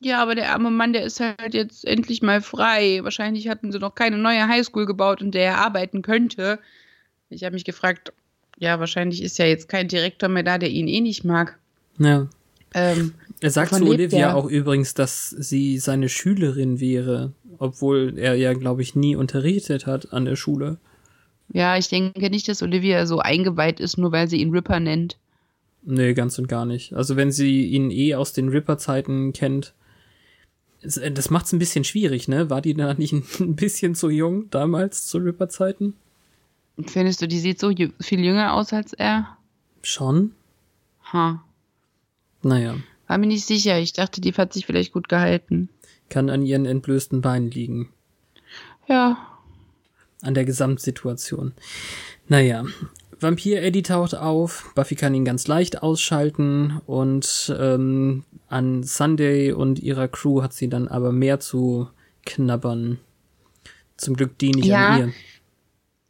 [0.00, 3.00] Ja, aber der arme Mann, der ist halt jetzt endlich mal frei.
[3.02, 6.58] Wahrscheinlich hatten sie noch keine neue Highschool gebaut, in der er arbeiten könnte.
[7.30, 8.12] Ich habe mich gefragt,
[8.58, 11.58] ja, wahrscheinlich ist ja jetzt kein Direktor mehr da, der ihn eh nicht mag.
[11.98, 12.28] Ja.
[12.76, 18.52] Ähm, er sagt zu Olivia auch übrigens, dass sie seine Schülerin wäre, obwohl er ja,
[18.52, 20.76] glaube ich, nie unterrichtet hat an der Schule.
[21.48, 25.16] Ja, ich denke nicht, dass Olivia so eingeweiht ist, nur weil sie ihn Ripper nennt.
[25.84, 26.92] Nee, ganz und gar nicht.
[26.92, 29.72] Also wenn sie ihn eh aus den Ripper-Zeiten kennt,
[30.82, 32.50] äh, das macht's ein bisschen schwierig, ne?
[32.50, 35.94] War die da nicht ein bisschen zu jung damals zu Ripper-Zeiten?
[36.84, 39.38] Findest du, die sieht so viel jünger aus als er?
[39.82, 40.32] Schon.
[41.10, 41.42] Ha.
[42.46, 42.76] Naja.
[43.08, 43.78] War mir nicht sicher.
[43.78, 45.68] Ich dachte, die hat sich vielleicht gut gehalten.
[46.08, 47.90] Kann an ihren entblößten Beinen liegen.
[48.86, 49.18] Ja.
[50.22, 51.52] An der Gesamtsituation.
[52.28, 52.64] Naja.
[53.18, 59.78] Vampir Eddie taucht auf, Buffy kann ihn ganz leicht ausschalten und ähm, an Sunday und
[59.78, 61.88] ihrer Crew hat sie dann aber mehr zu
[62.26, 62.98] knabbern.
[63.96, 64.88] Zum Glück die nicht ja.
[64.88, 65.12] an ihr.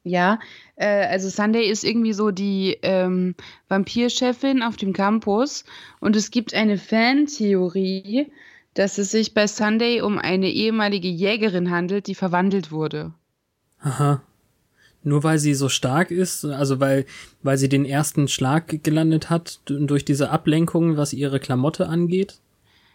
[0.06, 0.38] Ja,
[0.76, 3.34] äh, also Sunday ist irgendwie so die ähm,
[3.66, 5.64] Vampirchefin auf dem Campus
[5.98, 8.30] und es gibt eine Fantheorie,
[8.74, 13.14] dass es sich bei Sunday um eine ehemalige Jägerin handelt, die verwandelt wurde.
[13.80, 14.22] Aha.
[15.02, 17.04] Nur weil sie so stark ist, also weil,
[17.42, 22.38] weil sie den ersten Schlag gelandet hat durch diese Ablenkung, was ihre Klamotte angeht?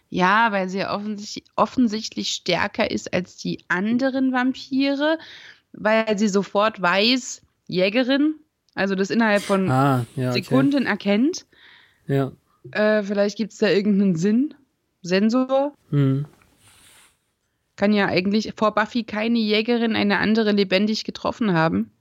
[0.08, 5.17] Ja, weil sie offensichtlich, offensichtlich stärker ist als die anderen Vampire
[5.74, 8.36] weil sie sofort weiß, Jägerin,
[8.76, 10.88] also das innerhalb von ah, ja, Sekunden okay.
[10.88, 11.46] erkennt.
[12.08, 12.32] Ja.
[12.72, 14.54] Äh, vielleicht gibt es da irgendeinen Sinn,
[15.02, 15.74] Sensor.
[15.90, 16.26] Hm.
[17.76, 21.92] Kann ja eigentlich vor Buffy keine Jägerin eine andere lebendig getroffen haben.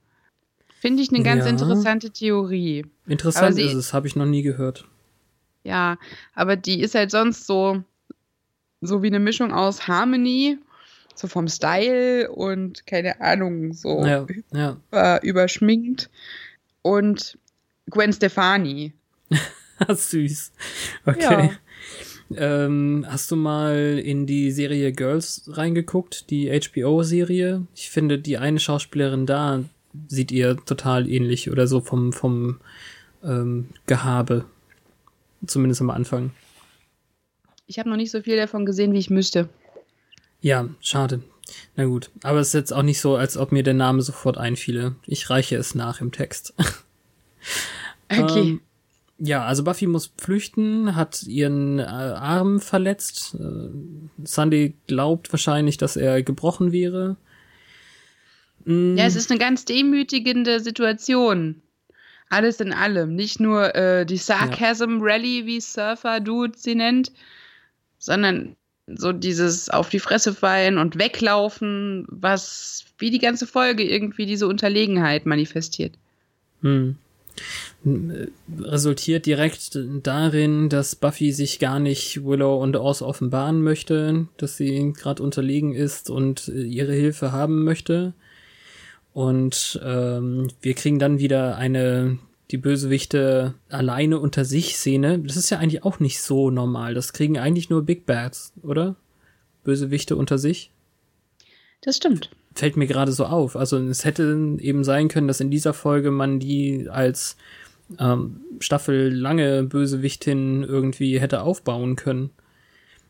[0.79, 1.51] Finde ich eine ganz Ja.
[1.51, 2.85] interessante Theorie.
[3.07, 4.85] Interessant sie- ist es, habe ich noch nie gehört.
[5.63, 5.97] Ja,
[6.33, 7.83] aber die ist halt sonst so,
[8.81, 10.57] so wie eine Mischung aus Harmony,
[11.15, 14.77] so vom Style und keine Ahnung, so Ja, ja.
[14.89, 16.09] über, überschminkt
[16.81, 17.37] und
[17.89, 18.93] Gwen Stefani.
[19.89, 20.51] Süß.
[21.05, 21.51] Okay.
[22.35, 27.65] Ähm, hast du mal in die Serie Girls reingeguckt, die HBO-Serie?
[27.75, 29.63] Ich finde, die eine Schauspielerin da
[30.07, 32.59] sieht ihr total ähnlich oder so vom, vom
[33.23, 34.45] ähm, Gehabe.
[35.45, 36.31] Zumindest am Anfang.
[37.67, 39.49] Ich habe noch nicht so viel davon gesehen, wie ich müsste.
[40.41, 41.21] Ja, schade.
[41.75, 42.09] Na gut.
[42.23, 44.95] Aber es ist jetzt auch nicht so, als ob mir der Name sofort einfiele.
[45.05, 46.53] Ich reiche es nach im Text.
[48.09, 48.39] Okay.
[48.41, 48.61] Ähm,
[49.17, 53.35] ja, also Buffy muss flüchten, hat ihren äh, Arm verletzt.
[53.39, 53.69] Äh,
[54.25, 57.15] Sunday glaubt wahrscheinlich, dass er gebrochen wäre.
[58.65, 61.61] Mm, Ja, es ist eine ganz demütigende Situation.
[62.29, 63.15] Alles in allem.
[63.15, 67.11] Nicht nur äh, die Sarcasm Rally, wie Surfer Dude sie nennt,
[67.97, 68.55] sondern
[68.95, 74.47] so dieses auf die Fresse fallen und weglaufen, was wie die ganze Folge irgendwie diese
[74.47, 75.93] Unterlegenheit manifestiert.
[76.61, 76.95] Hm.
[78.61, 84.93] Resultiert direkt darin, dass Buffy sich gar nicht Willow und Oz offenbaren möchte, dass sie
[84.93, 88.13] gerade unterlegen ist und äh, ihre Hilfe haben möchte.
[89.13, 92.19] Und ähm, wir kriegen dann wieder eine
[92.51, 95.19] die Bösewichte alleine unter sich Szene.
[95.19, 96.93] Das ist ja eigentlich auch nicht so normal.
[96.93, 98.95] Das kriegen eigentlich nur Big Bads, oder?
[99.63, 100.71] Bösewichte unter sich
[101.81, 102.31] Das stimmt.
[102.53, 103.55] fällt mir gerade so auf.
[103.55, 107.37] Also es hätte eben sein können, dass in dieser Folge man die als
[107.99, 112.31] ähm, staffellange Bösewichtin irgendwie hätte aufbauen können.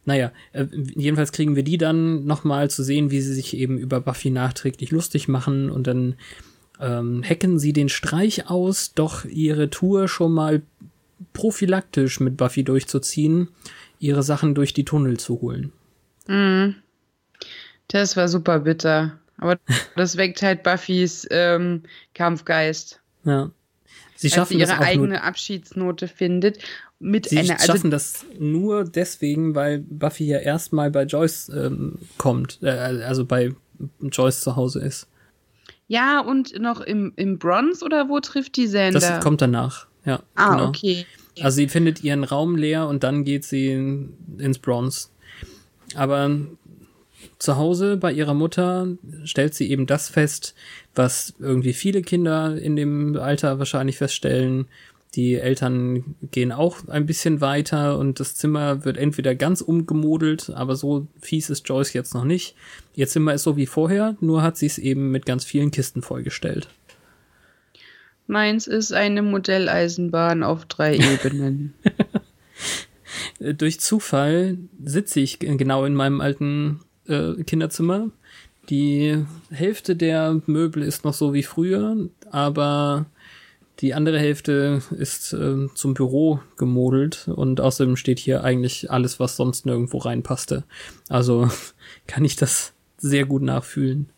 [0.06, 4.02] Naja, äh, jedenfalls kriegen wir die dann nochmal zu sehen, wie sie sich eben über
[4.02, 6.16] Buffy nachträglich lustig machen und dann
[6.82, 10.62] ähm, hacken sie den Streich aus, doch ihre Tour schon mal
[11.34, 13.50] prophylaktisch mit Buffy durchzuziehen,
[14.00, 15.72] ihre Sachen durch die Tunnel zu holen.
[16.28, 16.76] Mhm.
[17.88, 19.20] Das war super bitter.
[19.38, 19.58] Aber
[19.96, 23.00] das weckt halt Buffys ähm, Kampfgeist.
[23.24, 23.52] Ja.
[24.16, 26.60] Sie schaffen sie das ihre eigene Abschiedsnote findet.
[27.00, 31.98] Mit Sie einer, also schaffen das nur deswegen, weil Buffy ja erstmal bei Joyce ähm,
[32.20, 33.56] kommt, äh, also bei
[34.00, 35.08] Joyce zu Hause ist.
[35.92, 38.98] Ja, und noch im, im Bronze oder wo trifft die Sender?
[38.98, 40.24] Das kommt danach, ja.
[40.36, 40.68] ah, genau.
[40.70, 41.06] okay.
[41.42, 45.10] Also sie findet ihren Raum leer und dann geht sie in, ins Bronze.
[45.94, 46.30] Aber
[47.40, 48.88] zu Hause bei ihrer Mutter
[49.26, 50.56] stellt sie eben das fest,
[50.96, 54.70] was irgendwie viele Kinder in dem Alter wahrscheinlich feststellen.
[55.16, 60.78] Die Eltern gehen auch ein bisschen weiter und das Zimmer wird entweder ganz umgemodelt, aber
[60.78, 62.56] so fies ist Joyce jetzt noch nicht.
[62.96, 66.02] Ihr Zimmer ist so wie vorher, nur hat sie es eben mit ganz vielen Kisten
[66.02, 66.70] vollgestellt.
[68.28, 71.74] Meins ist eine Modelleisenbahn auf drei Ebenen.
[73.40, 78.12] Durch Zufall sitze ich genau in meinem alten äh, Kinderzimmer.
[78.70, 81.98] Die Hälfte der Möbel ist noch so wie früher,
[82.30, 83.08] aber
[83.82, 89.36] die andere Hälfte ist äh, zum Büro gemodelt und außerdem steht hier eigentlich alles, was
[89.36, 90.64] sonst nirgendwo reinpasste.
[91.10, 91.50] Also
[92.08, 94.10] kann ich das sehr gut nachfühlen.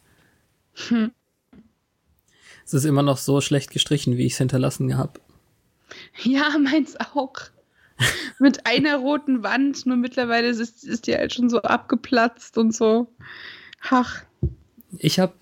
[2.65, 5.19] Es ist immer noch so schlecht gestrichen, wie ich es hinterlassen habe.
[6.23, 7.33] ja, meins auch.
[8.39, 13.07] Mit einer roten Wand, nur mittlerweile ist, ist die halt schon so abgeplatzt und so.
[13.89, 14.23] Ach,
[14.97, 15.33] Ich habe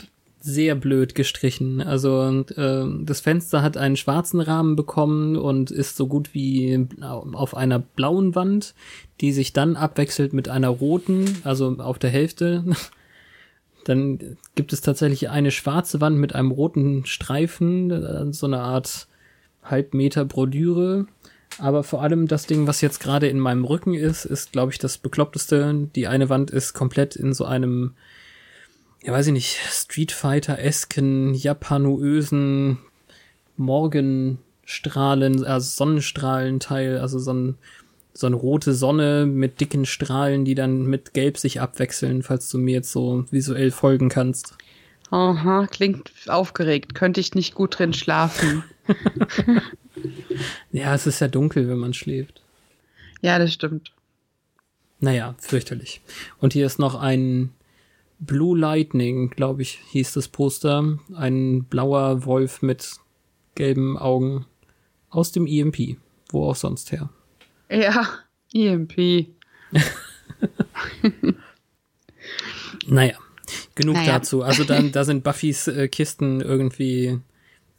[0.42, 1.82] sehr blöd gestrichen.
[1.82, 7.56] Also äh, das Fenster hat einen schwarzen Rahmen bekommen und ist so gut wie auf
[7.56, 8.74] einer blauen Wand,
[9.22, 12.66] die sich dann abwechselt mit einer roten, also auf der Hälfte.
[13.84, 19.08] Dann gibt es tatsächlich eine schwarze Wand mit einem roten Streifen, so eine Art
[19.64, 21.08] Halbmeter Brodüre.
[21.58, 24.78] Aber vor allem das Ding, was jetzt gerade in meinem Rücken ist, ist, glaube ich,
[24.78, 25.90] das bekloppteste.
[25.96, 27.96] Die eine Wand ist komplett in so einem
[29.04, 32.80] ja, weiß ich nicht, Street Fighter-esken, japanoösen
[33.58, 37.58] Morgenstrahlen, also Sonnenstrahlenteil, also so, ein,
[38.14, 42.58] so eine rote Sonne mit dicken Strahlen, die dann mit Gelb sich abwechseln, falls du
[42.58, 44.56] mir jetzt so visuell folgen kannst.
[45.10, 46.94] aha, klingt aufgeregt.
[46.94, 48.64] Könnte ich nicht gut drin schlafen.
[50.72, 52.42] Ja, es ist ja dunkel, wenn man schläft.
[53.22, 53.92] Ja, das stimmt.
[55.00, 56.02] Naja, fürchterlich.
[56.40, 57.52] Und hier ist noch ein
[58.22, 60.98] Blue Lightning, glaube ich, hieß das Poster.
[61.16, 62.92] Ein blauer Wolf mit
[63.56, 64.46] gelben Augen
[65.10, 65.98] aus dem EMP.
[66.30, 67.10] Wo auch sonst her.
[67.70, 68.08] Ja,
[68.54, 69.28] EMP.
[72.88, 73.18] Naja,
[73.76, 74.14] genug Naja.
[74.14, 74.44] dazu.
[74.44, 77.20] Also dann, da sind Buffys äh, Kisten irgendwie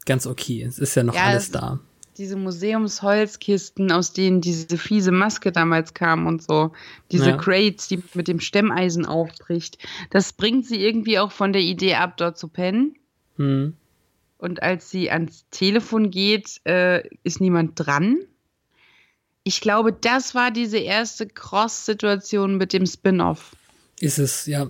[0.05, 0.63] ganz okay.
[0.63, 1.79] Es ist ja noch Ja, alles es- da.
[2.17, 6.71] Diese Museumsholzkisten, aus denen diese fiese Maske damals kam und so.
[7.11, 7.37] Diese Ja.
[7.37, 9.79] Crates, die mit dem Stemmeisen aufbricht.
[10.11, 12.95] Das bringt sie irgendwie auch von der Idee ab, dort zu pennen.
[13.37, 13.73] Hm.
[14.37, 18.17] Und als sie ans Telefon geht, äh, ist niemand dran.
[19.43, 23.55] Ich glaube, das war diese erste Cross-Situation mit dem Spin-off.
[23.99, 24.69] Ist es, ja.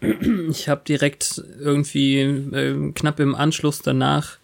[0.50, 4.38] Ich habe direkt irgendwie äh, knapp im Anschluss danach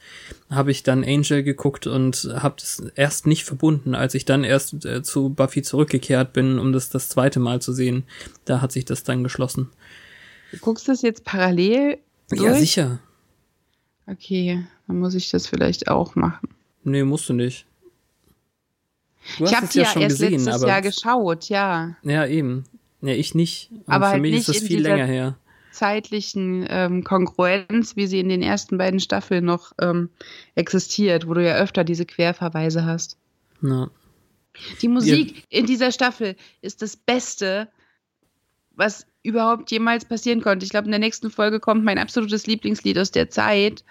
[0.51, 4.85] habe ich dann Angel geguckt und habe das erst nicht verbunden, als ich dann erst
[4.85, 8.05] äh, zu Buffy zurückgekehrt bin, um das das zweite Mal zu sehen.
[8.45, 9.71] Da hat sich das dann geschlossen.
[10.53, 12.43] Du guckst das jetzt parallel durch?
[12.43, 12.99] Ja, sicher.
[14.07, 16.49] Okay, dann muss ich das vielleicht auch machen.
[16.85, 17.67] Nee, musst du nicht.
[19.39, 21.97] Du ich habe es die ja ja schon erst gesehen, letztes aber Jahr geschaut, ja.
[22.05, 22.65] ja eben.
[23.01, 23.71] Ja, ich nicht.
[23.73, 25.37] Und Aber für halt mich nicht ist das viel länger her.
[25.77, 30.09] Zeitlichen ähm, Kongruenz, wie sie in den ersten beiden Staffeln noch ähm,
[30.55, 33.19] existiert, wo du ja öfter diese Querverweise hast.
[33.63, 33.91] Ja.
[34.81, 37.69] Die Musik in dieser Staffel ist das Beste,
[38.75, 40.65] was überhaupt jemals passieren konnte.
[40.65, 43.85] Ich glaube, in der nächsten Folge kommt mein absolutes Lieblingslied aus der Zeit.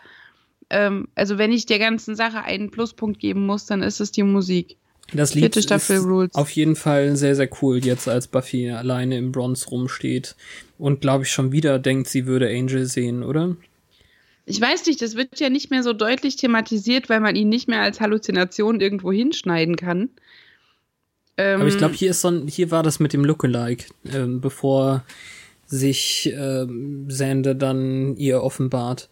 [0.72, 4.24] Ähm, also, wenn ich der ganzen Sache einen Pluspunkt geben muss, dann ist es die
[4.24, 4.78] Musik.
[5.14, 6.36] Das Lied Vierte Staffel ist Rules.
[6.36, 10.36] auf jeden Fall sehr, sehr cool, jetzt als Buffy alleine im Bronze rumsteht
[10.78, 13.56] und glaube ich schon wieder denkt, sie würde Angel sehen, oder?
[14.48, 17.68] Ich weiß nicht, das wird ja nicht mehr so deutlich thematisiert, weil man ihn nicht
[17.68, 20.10] mehr als Halluzination irgendwo hinschneiden kann.
[21.38, 24.42] Ähm, Aber ich glaube, hier ist so ein, hier war das mit dem Lookalike, ähm,
[24.42, 25.04] bevor
[25.66, 29.10] sich ähm, Sander dann ihr offenbart.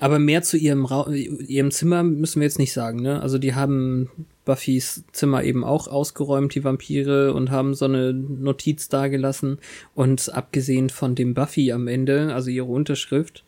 [0.00, 3.20] Aber mehr zu ihrem, Ra ihrem Zimmer müssen wir jetzt nicht sagen, ne?
[3.22, 4.10] Also die haben
[4.44, 9.58] Buffys Zimmer eben auch ausgeräumt, die Vampire, und haben so eine Notiz dagelassen.
[9.94, 13.44] Und abgesehen von dem Buffy am Ende, also ihre Unterschrift,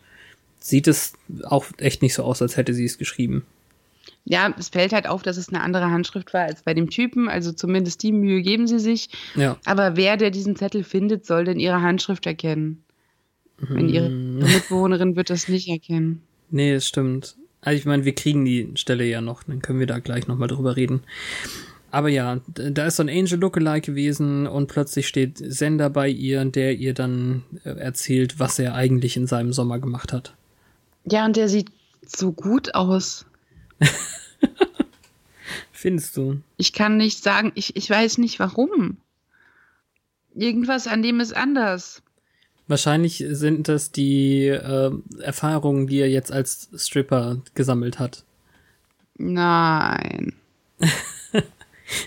[0.58, 1.12] sieht es
[1.44, 3.44] auch echt nicht so aus, als hätte sie es geschrieben.
[4.24, 7.28] Ja, es fällt halt auf, dass es eine andere Handschrift war als bei dem Typen.
[7.28, 9.08] Also zumindest die Mühe geben sie sich.
[9.36, 9.56] Ja.
[9.64, 12.82] Aber wer, der diesen Zettel findet, soll denn ihre Handschrift erkennen?
[13.58, 14.38] Wenn ihre Hm.
[14.38, 16.22] Mitbewohnerin wird das nicht erkennen.
[16.50, 17.36] Nee, das stimmt.
[17.60, 20.48] Also ich meine, wir kriegen die Stelle ja noch, dann können wir da gleich nochmal
[20.48, 21.02] drüber reden.
[21.90, 26.44] Aber ja, da ist so ein Angel Lookalike gewesen und plötzlich steht Sender bei ihr,
[26.44, 30.34] der ihr dann äh, erzählt, was er eigentlich in seinem Sommer gemacht hat.
[31.04, 31.70] Ja, und der sieht
[32.04, 33.24] so gut aus.
[35.72, 36.40] Findest du?
[36.56, 38.98] Ich kann nicht sagen, ich, ich weiß nicht warum.
[40.34, 42.02] Irgendwas an dem ist anders.
[42.68, 48.24] Wahrscheinlich sind das die äh, Erfahrungen, die er jetzt als Stripper gesammelt hat.
[49.16, 50.34] Nein.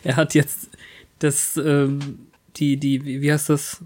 [0.04, 0.70] Er hat jetzt
[1.20, 3.82] das, ähm, die, die, wie heißt das?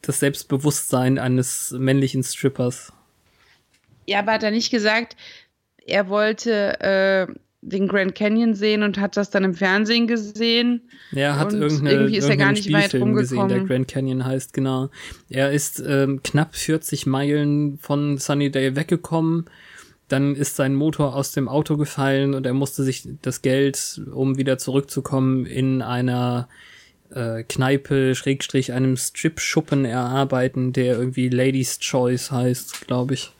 [0.00, 2.92] Das Selbstbewusstsein eines männlichen Strippers.
[4.06, 5.16] Ja, aber hat er nicht gesagt,
[5.86, 10.82] er wollte äh, den Grand Canyon sehen und hat das dann im Fernsehen gesehen?
[11.12, 13.68] Er hat irgendeine, irgendwie ist er gar nicht weit Spielfilm gesehen, der rumgekommen.
[13.68, 14.90] Grand Canyon heißt, genau.
[15.30, 19.46] Er ist ähm, knapp 40 Meilen von Sunnydale weggekommen.
[20.08, 24.36] Dann ist sein Motor aus dem Auto gefallen und er musste sich das Geld, um
[24.36, 26.48] wieder zurückzukommen, in einer
[27.10, 33.32] äh, Kneipe, Schrägstrich, einem Strip-Schuppen erarbeiten, der irgendwie Ladies Choice heißt, glaube ich.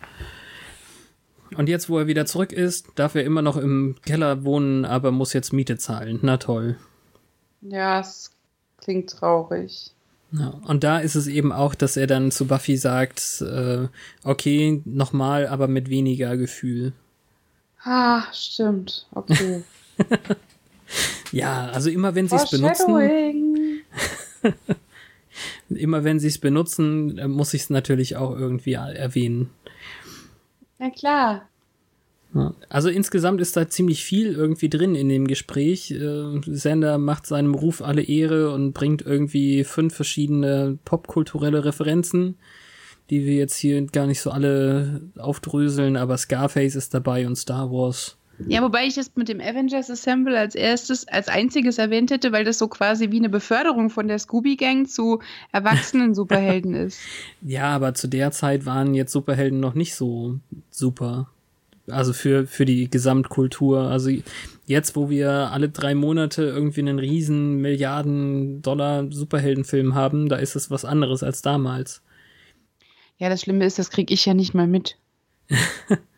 [1.57, 5.11] Und jetzt, wo er wieder zurück ist, darf er immer noch im Keller wohnen, aber
[5.11, 6.19] muss jetzt Miete zahlen.
[6.23, 6.77] Na toll.
[7.63, 8.31] Ja, es
[8.79, 9.93] klingt traurig.
[10.33, 13.87] Ja, und da ist es eben auch, dass er dann zu Buffy sagt, äh,
[14.25, 16.93] okay, nochmal, aber mit weniger Gefühl.
[17.85, 19.07] Ah, stimmt.
[19.13, 19.63] Okay.
[21.33, 23.83] Ja, also immer wenn sie es benutzen,
[25.69, 29.51] immer wenn sie es benutzen, äh, muss ich es natürlich auch irgendwie erwähnen.
[30.85, 31.49] Na klar.
[32.69, 35.93] Also insgesamt ist da ziemlich viel irgendwie drin in dem Gespräch.
[35.93, 42.37] Äh, Sander macht seinem Ruf alle Ehre und bringt irgendwie fünf verschiedene popkulturelle Referenzen,
[43.09, 47.71] die wir jetzt hier gar nicht so alle aufdröseln, aber Scarface ist dabei und Star
[47.71, 48.19] Wars.
[48.47, 52.45] Ja, wobei ich es mit dem Avengers Assemble als erstes, als einziges erwähnt hätte, weil
[52.45, 55.21] das so quasi wie eine Beförderung von der Scooby-Gang zu
[55.53, 57.01] erwachsenen Superhelden ist.
[57.43, 60.39] Ja, aber zu der Zeit waren jetzt Superhelden noch nicht so
[60.71, 61.31] super.
[61.87, 63.83] Also für, für die Gesamtkultur.
[63.83, 64.11] Also
[64.67, 70.57] jetzt, wo wir alle drei Monate irgendwie einen riesen Milliarden Dollar Superheldenfilm haben, da ist
[70.57, 72.03] es was anderes als damals.
[73.19, 74.97] Ja, das Schlimme ist, das kriege ich ja nicht mal mit.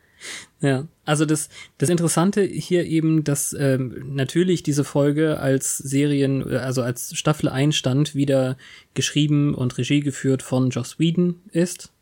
[0.61, 1.49] Ja, also das,
[1.79, 7.49] das Interessante hier eben, dass ähm, natürlich diese Folge als Serien, äh, also als Staffel
[7.49, 8.57] Einstand wieder
[8.95, 11.93] geschrieben und Regie geführt von Joss Whedon ist.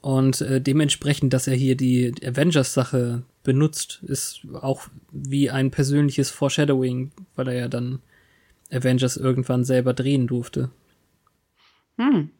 [0.00, 4.00] Und äh, dementsprechend, dass er hier die Avengers-Sache benutzt.
[4.02, 8.00] Ist auch wie ein persönliches Foreshadowing, weil er ja dann
[8.70, 10.70] Avengers irgendwann selber drehen durfte.
[11.96, 12.30] Hm.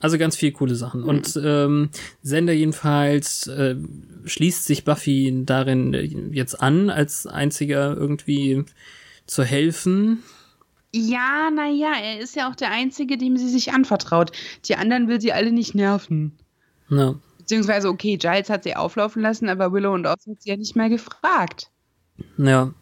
[0.00, 1.02] Also ganz viel coole Sachen.
[1.02, 1.08] Hm.
[1.08, 1.90] Und ähm,
[2.22, 3.76] Sender jedenfalls äh,
[4.24, 8.64] schließt sich Buffy darin äh, jetzt an, als einziger irgendwie
[9.26, 10.22] zu helfen.
[10.94, 14.32] Ja, naja, er ist ja auch der Einzige, dem sie sich anvertraut.
[14.66, 16.32] Die anderen will sie alle nicht nerven.
[16.88, 17.16] Ja.
[17.38, 20.76] Beziehungsweise, okay, Giles hat sie auflaufen lassen, aber Willow und Oz hat sie ja nicht
[20.76, 21.70] mehr gefragt.
[22.38, 22.72] Ja.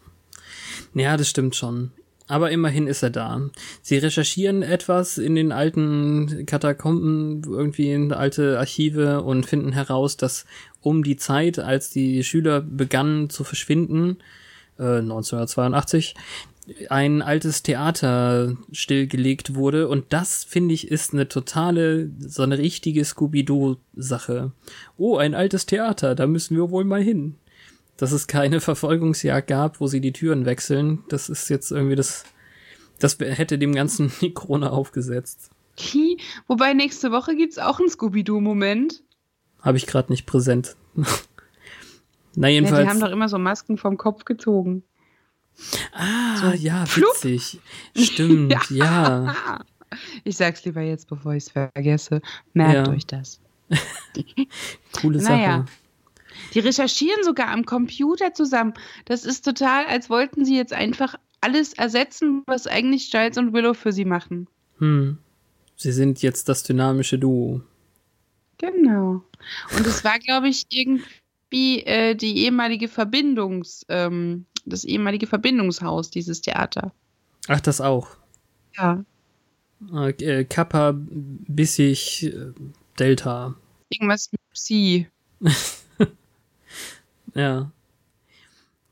[0.94, 1.90] Ja, das stimmt schon.
[2.26, 3.50] Aber immerhin ist er da.
[3.82, 10.46] Sie recherchieren etwas in den alten Katakomben, irgendwie in alte Archive und finden heraus, dass
[10.80, 14.18] um die Zeit, als die Schüler begannen zu verschwinden,
[14.78, 16.14] äh, 1982,
[16.88, 23.04] ein altes Theater stillgelegt wurde und das finde ich ist eine totale, so eine richtige
[23.04, 24.52] Scooby-Doo-Sache.
[24.96, 27.34] Oh, ein altes Theater, da müssen wir wohl mal hin.
[27.97, 32.24] Dass es keine Verfolgungsjagd gab, wo sie die Türen wechseln, das ist jetzt irgendwie das,
[32.99, 35.51] das hätte dem Ganzen die Krone aufgesetzt.
[36.47, 39.03] Wobei nächste Woche gibt's auch einen Scooby-Doo-Moment.
[39.61, 40.76] Habe ich gerade nicht präsent.
[42.36, 42.82] Na Ja, jedenfalls.
[42.84, 44.82] die haben doch immer so Masken vom Kopf gezogen.
[45.92, 47.61] ah, so ja, witzig.
[47.97, 49.34] Stimmt, ja.
[49.49, 49.64] Ah,
[50.24, 52.20] Ich sag's lieber jetzt, bevor ich's vergesse.
[52.53, 52.92] Merkt Ja.
[52.92, 53.40] euch das.
[55.01, 55.32] Coole Sache.
[55.32, 55.64] Naja.
[56.55, 58.74] Die recherchieren sogar am Computer zusammen.
[59.05, 63.74] Das ist total, als wollten sie jetzt einfach alles ersetzen, was eigentlich Giles und Willow
[63.74, 64.49] für sie machen.
[64.78, 65.18] Hm.
[65.76, 67.61] Sie sind jetzt das dynamische Duo.
[68.59, 69.22] Genau.
[69.76, 76.41] Und es war, glaube ich, irgendwie äh, die ehemalige Verbindungs, ähm, das ehemalige Verbindungshaus dieses
[76.41, 76.93] Theater.
[77.49, 78.09] Ach, das auch.
[78.76, 79.05] Ja.
[79.93, 82.53] Äh, äh, Kappa, bissig, äh,
[82.99, 83.55] Delta.
[83.91, 85.09] Irgendwas mit Psi.
[87.35, 87.70] Ja.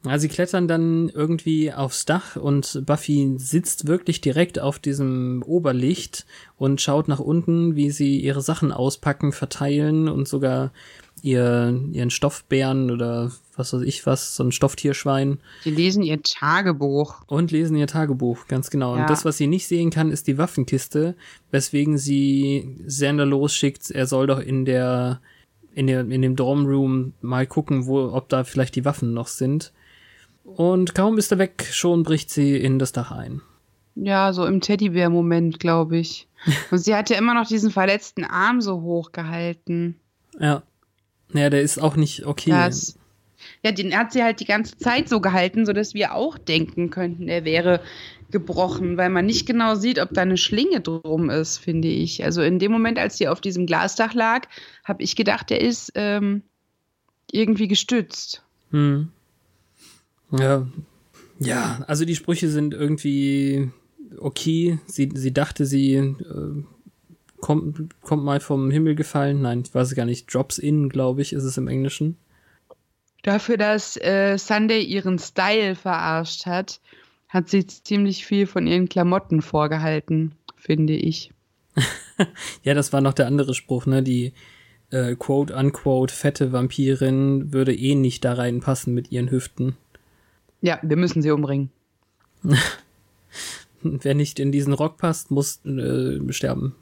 [0.05, 6.27] Ja, sie klettern dann irgendwie aufs Dach und Buffy sitzt wirklich direkt auf diesem Oberlicht
[6.57, 10.73] und schaut nach unten, wie sie ihre Sachen auspacken, verteilen und sogar
[11.23, 17.23] ihr, ihren Stoffbären oder was weiß ich was, so ein Stofftierschwein Die lesen ihr Tagebuch.
[17.29, 18.97] und lesen ihr Tagebuch, ganz genau.
[18.97, 19.03] Ja.
[19.03, 21.15] Und das, was sie nicht sehen kann, ist die Waffenkiste,
[21.53, 25.21] weswegen sie Xander losschickt, er soll doch in der,
[25.75, 29.73] in der, in dem Dormroom mal gucken, wo, ob da vielleicht die Waffen noch sind.
[30.45, 33.43] Und kaum ist er weg, schon bricht sie in das Dach ein.
[33.95, 36.29] Ja, so im Teddybär-Moment, glaube ich.
[36.71, 39.97] Und sie hat ja immer noch diesen verletzten Arm so hoch gehalten.
[40.39, 40.63] Ja.
[41.29, 42.51] Naja, der ist auch nicht okay.
[42.51, 42.99] Das,
[43.63, 47.29] ja, den hat sie halt die ganze Zeit so gehalten, sodass wir auch denken könnten,
[47.29, 47.81] er wäre
[48.33, 52.25] gebrochen, weil man nicht genau sieht, ob da eine Schlinge drum ist, finde ich.
[52.25, 54.49] Also in dem Moment, als sie auf diesem Glasdach lag,
[54.85, 56.43] habe ich gedacht, er ist ähm,
[57.31, 58.43] irgendwie gestützt.
[58.71, 59.11] Hm.
[60.31, 60.67] Ja.
[61.39, 63.71] Ja, also die Sprüche sind irgendwie
[64.19, 64.79] okay.
[64.87, 66.65] Sie, sie dachte, sie äh,
[67.41, 69.43] kommt, kommt mal vom Himmel gefallen.
[69.43, 70.33] Nein, ich weiß gar nicht.
[70.33, 72.17] Drops in, glaube ich, ist es im Englischen.
[73.23, 76.81] Dafür, dass äh, Sunday ihren Style verarscht hat,
[77.33, 81.33] hat sie ziemlich viel von ihren Klamotten vorgehalten, finde ich.
[82.63, 84.01] Ja, das war noch der andere Spruch, ne?
[84.01, 84.33] Die
[84.91, 89.77] äh, quote-unquote fette Vampirin würde eh nicht da reinpassen mit ihren Hüften.
[90.61, 91.71] Ja, wir müssen sie umbringen.
[93.83, 96.77] Wer nicht in diesen Rock passt, muss äh, sterben.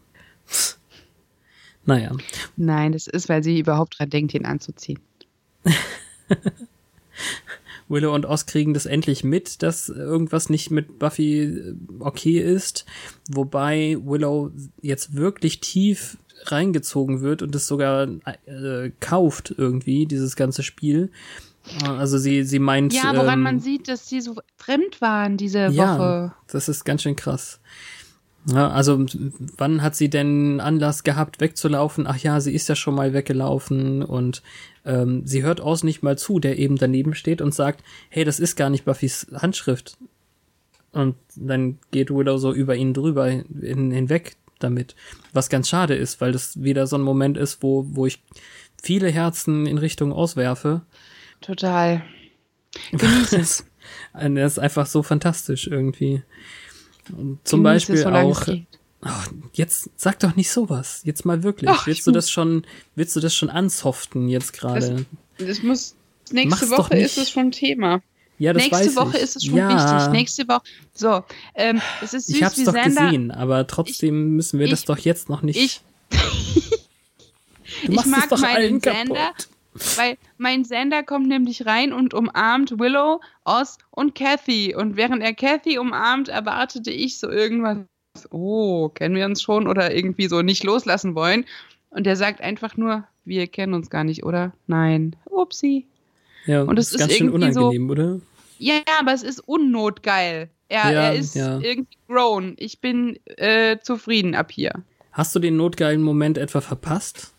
[1.87, 2.15] naja.
[2.57, 4.99] Nein, das ist, weil sie überhaupt dran denkt, ihn anzuziehen.
[7.91, 12.87] Willow und Oz kriegen das endlich mit, dass irgendwas nicht mit Buffy äh, okay ist,
[13.29, 18.09] wobei Willow jetzt wirklich tief reingezogen wird und es sogar
[18.47, 21.11] äh, kauft irgendwie, dieses ganze Spiel.
[21.85, 22.95] Also sie, sie meint.
[22.95, 26.33] Ja, woran ähm, man sieht, dass sie so fremd waren diese ja, Woche.
[26.51, 27.61] das ist ganz schön krass.
[28.47, 29.05] Ja, also
[29.59, 32.07] wann hat sie denn Anlass gehabt, wegzulaufen?
[32.07, 34.43] Ach ja, sie ist ja schon mal weggelaufen und
[34.85, 38.41] ähm, sie hört Oz nicht mal zu, der eben daneben steht und sagt, hey, das
[38.41, 39.99] ist gar nicht Buffys Handschrift.
[40.93, 44.95] Und dann geht Willow so über ihn drüber hin, hinweg damit.
[45.33, 48.23] Was ganz schade ist, weil das wieder so ein Moment ist, wo, wo ich
[48.83, 50.83] viele Herzen in Richtung auswerfe.
[51.41, 52.03] Total.
[52.93, 53.67] Genieß es.
[54.13, 56.23] Das ist einfach so fantastisch irgendwie.
[57.17, 58.45] Und zum Genieß Beispiel auch.
[58.45, 58.67] geht.
[59.03, 59.09] Oh,
[59.55, 61.01] jetzt sag doch nicht sowas.
[61.05, 61.71] Jetzt mal wirklich.
[61.71, 65.07] Ach, willst ich du das schon, willst du das schon ansoften jetzt gerade?
[65.39, 65.95] Das muss.
[66.33, 68.03] Nächste Mach's Woche ist es schon Thema.
[68.39, 69.23] Ja, das Nächste weiß Woche ich.
[69.23, 70.13] ist es schon ja, wichtig.
[70.13, 70.63] Nächste Woche.
[70.95, 71.25] So,
[71.55, 73.07] ähm, es ist süß ich hab's wie doch Sander.
[73.07, 75.59] gesehen, aber trotzdem müssen wir das ich- doch jetzt noch nicht.
[75.59, 75.81] Ich,
[77.87, 79.19] du ich mag doch meinen kaputt.
[79.97, 84.75] Weil mein Sender kommt nämlich rein und umarmt Willow, Oz und Kathy.
[84.75, 87.79] Und während er Kathy umarmt, erwartete ich so irgendwas.
[88.31, 91.45] Oh, kennen wir uns schon oder irgendwie so nicht loslassen wollen.
[91.91, 94.53] Und er sagt einfach nur, wir kennen uns gar nicht, oder?
[94.67, 95.17] Nein.
[95.27, 95.87] Upsi.
[96.47, 98.21] Ja, und das ist ganz schön unangenehm, so, oder?
[98.59, 100.49] Ja, aber es ist unnotgeil.
[100.69, 101.59] Er, ja, er ist ja.
[101.59, 102.55] irgendwie grown.
[102.59, 104.73] Ich bin äh, zufrieden ab hier.
[105.13, 107.33] Hast du den notgeilen Moment etwa verpasst?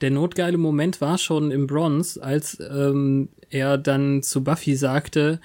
[0.00, 5.40] Der notgeile Moment war schon im Bronze, als ähm, er dann zu Buffy sagte,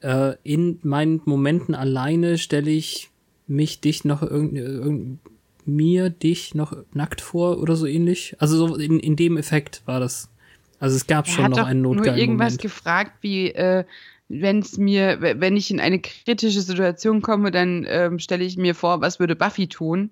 [0.00, 3.10] äh, in meinen Momenten alleine stelle ich
[3.50, 5.18] mich dich noch irgend, irgend,
[5.66, 8.36] mir dich noch nackt vor oder so ähnlich.
[8.38, 10.30] Also so in, in dem Effekt war das.
[10.78, 12.62] Also es gab er schon noch einen notgeilen nur irgendwas Moment.
[12.62, 13.84] gefragt wie äh,
[14.28, 18.76] wenn es mir, wenn ich in eine kritische Situation komme, dann ähm, stelle ich mir
[18.76, 20.10] vor, was würde Buffy tun?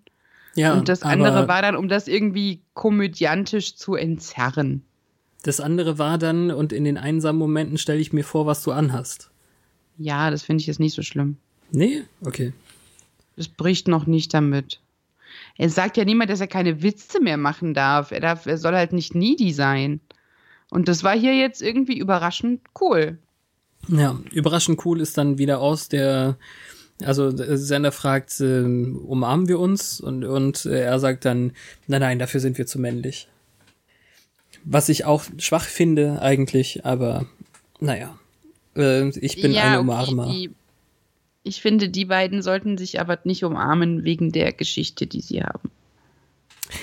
[0.56, 4.82] Ja, und das andere war dann, um das irgendwie komödiantisch zu entzerren.
[5.44, 8.72] Das andere war dann, und in den einsamen Momenten stelle ich mir vor, was du
[8.72, 9.30] anhast.
[9.98, 11.36] Ja, das finde ich jetzt nicht so schlimm.
[11.70, 12.02] Nee?
[12.24, 12.52] Okay.
[13.38, 14.80] Das bricht noch nicht damit.
[15.58, 18.10] Er sagt ja niemand, dass er keine Witze mehr machen darf.
[18.10, 20.00] Er, darf, er soll halt nicht needy sein.
[20.70, 23.18] Und das war hier jetzt irgendwie überraschend cool.
[23.86, 26.36] Ja, überraschend cool ist dann wieder aus der,
[27.00, 30.00] also Sender fragt, äh, umarmen wir uns?
[30.00, 31.52] Und, und äh, er sagt dann,
[31.86, 33.28] nein, nein, dafür sind wir zu männlich.
[34.64, 37.26] Was ich auch schwach finde eigentlich, aber
[37.78, 38.18] naja,
[38.74, 40.26] äh, ich bin ja, eine Umarmer.
[40.26, 40.50] Okay,
[41.48, 45.70] ich finde, die beiden sollten sich aber nicht umarmen wegen der Geschichte, die sie haben.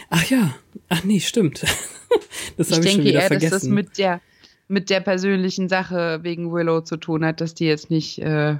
[0.09, 0.55] Ach ja,
[0.89, 1.61] ach nee, stimmt.
[2.57, 3.51] das habe ich, ich schon wieder eher, vergessen.
[3.51, 4.21] dass das mit der
[4.67, 8.57] mit der persönlichen Sache wegen Willow zu tun hat, dass die jetzt nicht äh,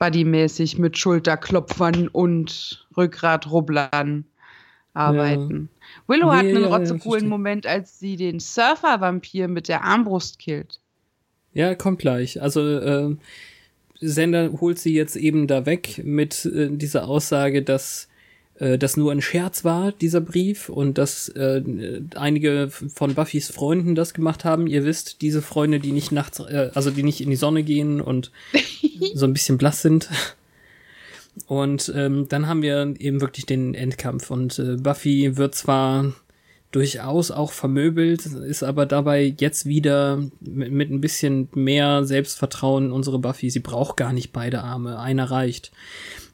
[0.00, 4.24] buddymäßig mit Schulterklopfern und Rückgratrubblern
[4.94, 5.68] arbeiten.
[5.70, 5.88] Ja.
[6.08, 10.40] Willow nee, hat einen ja, rotzecoolen ja, Moment, als sie den Surfer-Vampir mit der Armbrust
[10.40, 10.80] killt.
[11.52, 12.42] Ja, kommt gleich.
[12.42, 13.16] Also äh,
[14.00, 18.08] Sender holt sie jetzt eben da weg mit äh, dieser Aussage, dass
[18.58, 21.62] äh, das nur ein Scherz war, dieser Brief, und dass äh,
[22.14, 24.66] einige von Buffys Freunden das gemacht haben.
[24.66, 28.00] Ihr wisst, diese Freunde, die nicht nachts, äh, also die nicht in die Sonne gehen
[28.00, 28.30] und
[29.14, 30.08] so ein bisschen blass sind.
[31.46, 34.30] Und ähm, dann haben wir eben wirklich den Endkampf.
[34.30, 36.12] Und äh, Buffy wird zwar
[36.70, 43.18] durchaus auch vermöbelt, ist aber dabei jetzt wieder mit, mit ein bisschen mehr Selbstvertrauen unsere
[43.18, 43.50] Buffy.
[43.50, 45.72] Sie braucht gar nicht beide Arme, einer reicht.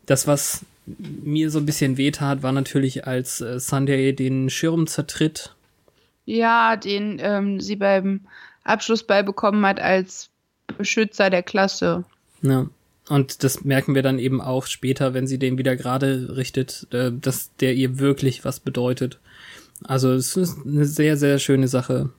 [0.07, 5.55] Das, was mir so ein bisschen wehtat, war natürlich, als äh, Sunday den Schirm zertritt.
[6.26, 8.20] Ja, den ähm, sie beim
[8.64, 10.30] Abschlussball bekommen hat als
[10.78, 12.05] Beschützer der Klasse.
[12.43, 12.66] Ja.
[13.09, 17.12] Und das merken wir dann eben auch später, wenn sie den wieder gerade richtet, äh,
[17.12, 19.18] dass der ihr wirklich was bedeutet.
[19.85, 22.11] Also es ist eine sehr, sehr schöne Sache.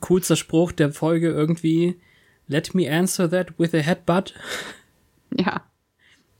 [0.00, 2.00] Coolster Spruch der Folge irgendwie.
[2.46, 4.34] Let me answer that with a headbutt.
[5.36, 5.62] Ja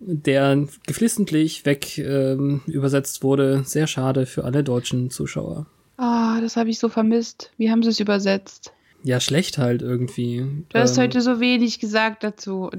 [0.01, 3.63] der geflissentlich weg ähm, übersetzt wurde.
[3.65, 5.67] Sehr schade für alle deutschen Zuschauer.
[5.99, 7.53] Ah, oh, das habe ich so vermisst.
[7.59, 8.73] Wie haben sie es übersetzt?
[9.03, 10.47] Ja, schlecht halt irgendwie.
[10.71, 12.71] Du hast ähm, heute so wenig gesagt dazu.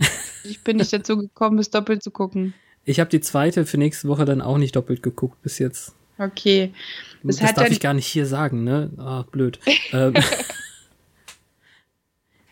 [0.43, 2.53] ich bin nicht dazu gekommen, es doppelt zu gucken.
[2.83, 5.93] Ich habe die zweite für nächste Woche dann auch nicht doppelt geguckt bis jetzt.
[6.21, 6.73] Okay.
[7.23, 8.91] Das, das darf ich gar nicht hier sagen, ne?
[8.97, 9.59] Ah, blöd.
[9.91, 10.13] ähm,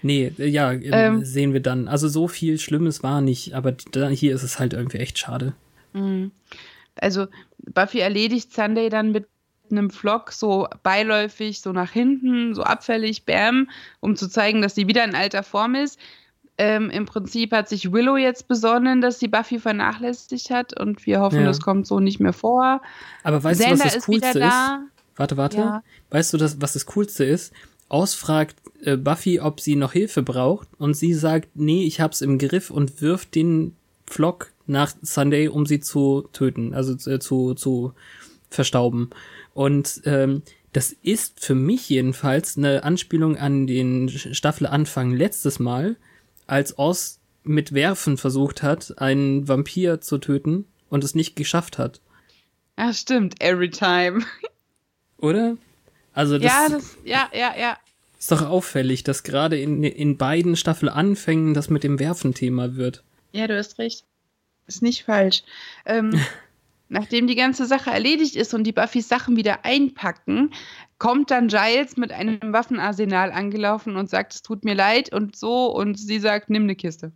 [0.01, 1.87] Nee, ja, ähm, ähm, sehen wir dann.
[1.87, 3.75] Also so viel Schlimmes war nicht, aber
[4.11, 5.53] hier ist es halt irgendwie echt schade.
[5.93, 6.31] Mhm.
[6.95, 9.27] Also Buffy erledigt Sunday dann mit
[9.69, 14.87] einem Vlog so beiläufig, so nach hinten, so abfällig, bam, um zu zeigen, dass sie
[14.87, 15.99] wieder in alter Form ist.
[16.61, 21.21] Ähm, Im Prinzip hat sich Willow jetzt besonnen, dass sie Buffy vernachlässigt hat und wir
[21.21, 21.45] hoffen, ja.
[21.45, 22.81] das kommt so nicht mehr vor.
[23.23, 24.45] Aber weißt Xander du, was das Coolste ist?
[24.45, 24.53] ist?
[25.15, 25.57] Warte, warte.
[25.57, 25.83] Ja.
[26.11, 27.53] Weißt du, das, was das Coolste ist?
[27.89, 32.37] ausfragt äh, Buffy, ob sie noch Hilfe braucht und sie sagt, nee, ich hab's im
[32.37, 37.93] Griff und wirft den Flock nach Sunday, um sie zu töten, also äh, zu, zu
[38.49, 39.09] verstauben.
[39.53, 45.97] Und ähm, das ist für mich jedenfalls eine Anspielung an den Staffelanfang letztes Mal,
[46.49, 52.01] als Oz mit Werfen versucht hat, einen Vampir zu töten und es nicht geschafft hat.
[52.77, 54.23] Ja, stimmt, every time.
[55.17, 55.57] Oder?
[56.13, 57.77] Also das, ja, das, ja, ja, ja.
[58.17, 63.03] Ist doch auffällig, dass gerade in, in beiden Staffelanfängen das mit dem Werfen-Thema wird.
[63.31, 64.05] Ja, du hast recht.
[64.67, 65.43] Ist nicht falsch.
[65.85, 66.19] Ähm,
[66.89, 70.51] nachdem die ganze Sache erledigt ist und die Buffys Sachen wieder einpacken,
[70.99, 75.75] kommt dann Giles mit einem Waffenarsenal angelaufen und sagt, es tut mir leid und so
[75.75, 77.11] und sie sagt, nimm eine Kiste.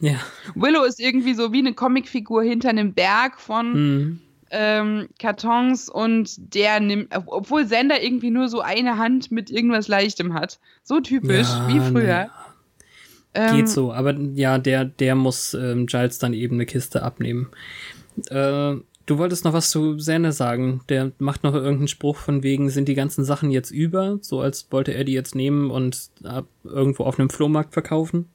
[0.00, 0.16] Ja.
[0.54, 4.20] Willow ist irgendwie so wie eine Comicfigur hinter einem Berg von mhm
[4.50, 10.34] ähm, Kartons und der nimmt, obwohl Sender irgendwie nur so eine Hand mit irgendwas Leichtem
[10.34, 10.58] hat.
[10.82, 12.06] So typisch Ja, wie früher.
[12.06, 12.30] naja.
[13.34, 17.48] Ähm, Geht so, aber ja, der, der muss ähm, Giles dann eben eine Kiste abnehmen.
[18.30, 18.76] Äh,
[19.08, 20.82] du wolltest noch was zu Senne sagen.
[20.88, 24.70] Der macht noch irgendeinen Spruch von wegen, sind die ganzen Sachen jetzt über, so als
[24.70, 28.28] wollte er die jetzt nehmen und ab, irgendwo auf einem Flohmarkt verkaufen.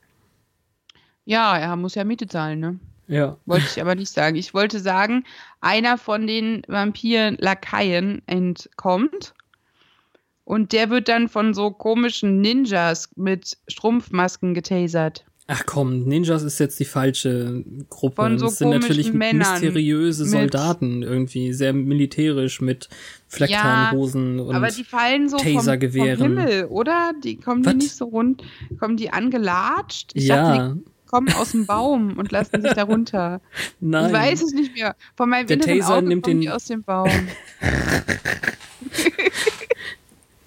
[1.25, 2.79] Ja, er muss ja Miete zahlen, ne?
[3.07, 3.37] Ja.
[3.45, 4.35] Wollte ich aber nicht sagen.
[4.35, 5.23] Ich wollte sagen,
[5.61, 9.33] einer von den Vampir-Lakaien entkommt
[10.45, 15.25] und der wird dann von so komischen Ninjas mit Strumpfmasken getasert.
[15.47, 18.15] Ach komm, Ninjas ist jetzt die falsche Gruppe.
[18.15, 22.87] Von so das sind natürlich Männern mysteriöse Soldaten irgendwie, sehr militärisch mit
[23.27, 26.21] Flecktarnhosen und aber die fallen so vom, vom Tasergewehren.
[26.37, 27.11] Himmel, oder?
[27.23, 27.73] Die kommen Was?
[27.73, 28.41] die nicht so rund,
[28.79, 30.11] kommen die angelatscht?
[30.13, 33.41] Ich dachte, ja, die kommen aus dem Baum und lassen sich da runter.
[33.81, 34.07] nein.
[34.07, 34.95] Ich weiß es nicht mehr.
[35.17, 37.09] Von meinem Der Taser Auge nimmt kommen den- die aus dem Baum.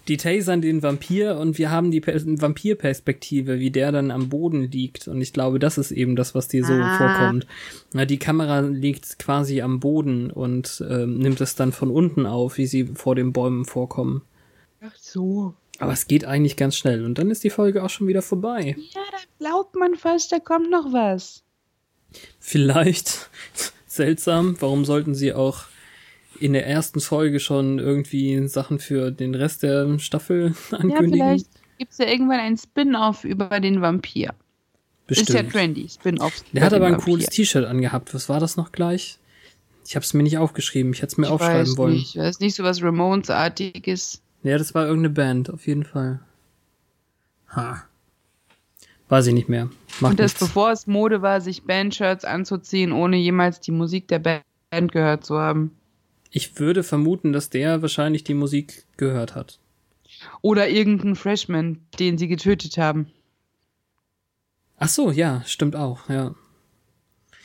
[0.09, 4.71] die tasern den Vampir und wir haben die Per- Vampirperspektive, wie der dann am Boden
[4.71, 5.09] liegt.
[5.09, 6.97] Und ich glaube, das ist eben das, was dir so Ah.
[6.99, 7.47] vorkommt.
[7.93, 12.59] Na, die Kamera liegt quasi am Boden und ähm, nimmt es dann von unten auf,
[12.59, 14.23] wie sie vor den Bäumen vorkommen.
[14.81, 15.55] Ach so.
[15.79, 18.77] Aber es geht eigentlich ganz schnell und dann ist die Folge auch schon wieder vorbei.
[18.79, 21.43] Ja, da glaubt man fast, da kommt noch was.
[22.41, 23.29] Vielleicht
[23.87, 25.65] seltsam, warum sollten sie auch
[26.41, 31.13] in der ersten Folge schon irgendwie Sachen für den Rest der Staffel Ja, ankündigen?
[31.27, 31.47] vielleicht
[31.79, 34.35] gibt es ja irgendwann ein Spin-off über den Vampir.
[35.07, 35.29] Bestimmt.
[35.31, 36.45] Ist ja trendy, Spin-offs.
[36.53, 37.05] Der hat aber ein Vampir.
[37.13, 38.13] cooles T-Shirt angehabt.
[38.15, 39.19] Was war das noch gleich?
[39.87, 40.93] Ich habe es mir nicht aufgeschrieben.
[40.93, 41.93] Ich hätte es mir Ich aufschreiben weiß wollen.
[41.95, 42.17] Nicht.
[42.17, 44.21] Das ist nicht so was Ramones-artiges.
[44.43, 46.21] Ja, das war irgendeine Band, auf jeden Fall.
[47.55, 47.85] Ha.
[49.09, 49.71] Weiß ich nicht mehr.
[50.01, 50.41] Macht Und das nichts.
[50.41, 54.43] bevor es Mode war, sich Bandshirts anzuziehen, ohne jemals die Musik der Band
[54.93, 55.71] gehört zu haben.
[56.31, 59.59] Ich würde vermuten, dass der wahrscheinlich die Musik gehört hat.
[60.43, 63.11] Oder irgendein Freshman, den sie getötet haben.
[64.79, 66.35] Ach so, ja, stimmt auch, ja.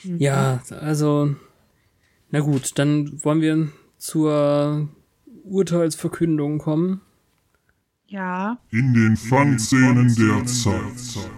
[0.04, 0.18] Mhm.
[0.18, 1.36] Ja, also,
[2.30, 4.90] na gut, dann wollen wir zur
[5.44, 7.02] Urteilsverkündung kommen.
[8.08, 8.60] Ja.
[8.72, 11.30] In den Fangszenen der Zeit.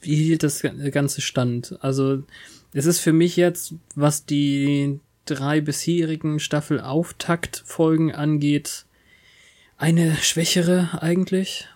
[0.00, 0.62] Wie hielt das
[0.92, 1.76] Ganze stand?
[1.80, 2.22] Also,
[2.72, 8.84] es ist für mich jetzt, was die drei bisherigen Staffel Auftaktfolgen angeht,
[9.76, 11.68] eine schwächere eigentlich.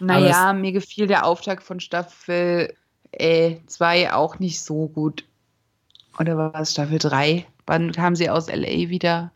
[0.00, 2.74] Naja, mir gefiel der Auftakt von Staffel
[3.16, 5.24] 2 auch nicht so gut.
[6.18, 7.46] Oder war es Staffel 3?
[7.66, 9.32] Wann kam sie aus LA wieder?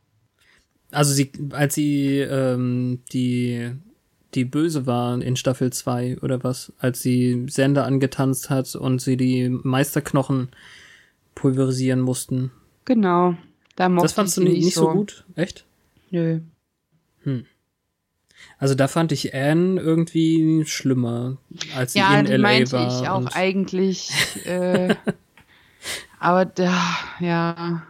[0.91, 3.73] Also sie, als sie ähm, die
[4.35, 9.17] die böse war in Staffel 2 oder was, als sie Sender angetanzt hat und sie
[9.17, 10.49] die Meisterknochen
[11.35, 12.51] pulverisieren mussten.
[12.89, 13.37] Genau.
[13.77, 15.25] Da das fandst du nicht, nicht so gut?
[15.37, 15.65] Echt?
[16.11, 16.41] Nö.
[18.59, 21.37] Also da fand ich Anne irgendwie schlimmer,
[21.77, 23.03] als sie Ja, in LA meinte war.
[23.03, 24.11] ich auch eigentlich.
[24.47, 24.95] Äh,
[26.19, 26.73] aber da,
[27.21, 27.83] ja.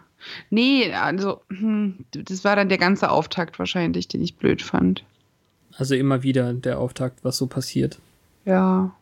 [0.49, 5.03] Nee, also, hm, das war dann der ganze Auftakt wahrscheinlich, den ich blöd fand.
[5.77, 7.97] Also immer wieder der Auftakt, was so passiert.
[8.45, 8.93] Ja.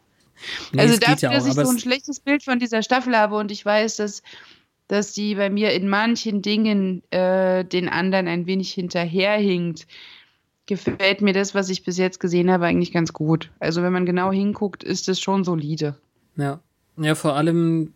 [0.72, 3.18] Nee, also dafür, ja auch, dass ich so ein es- schlechtes Bild von dieser Staffel
[3.18, 4.22] habe und ich weiß, dass,
[4.88, 9.88] dass die bei mir in manchen Dingen äh, den anderen ein wenig hinterherhinkt,
[10.66, 13.52] gefällt mir das, was ich bis jetzt gesehen habe, eigentlich ganz gut.
[13.60, 15.96] Also wenn man genau hinguckt, ist es schon solide.
[16.36, 16.60] Ja.
[17.00, 17.94] Ja, vor allem,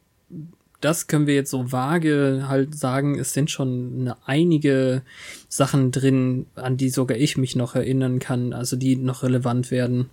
[0.79, 5.01] das können wir jetzt so vage halt sagen, es sind schon eine, einige
[5.49, 10.09] Sachen drin, an die sogar ich mich noch erinnern kann, also die noch relevant werden.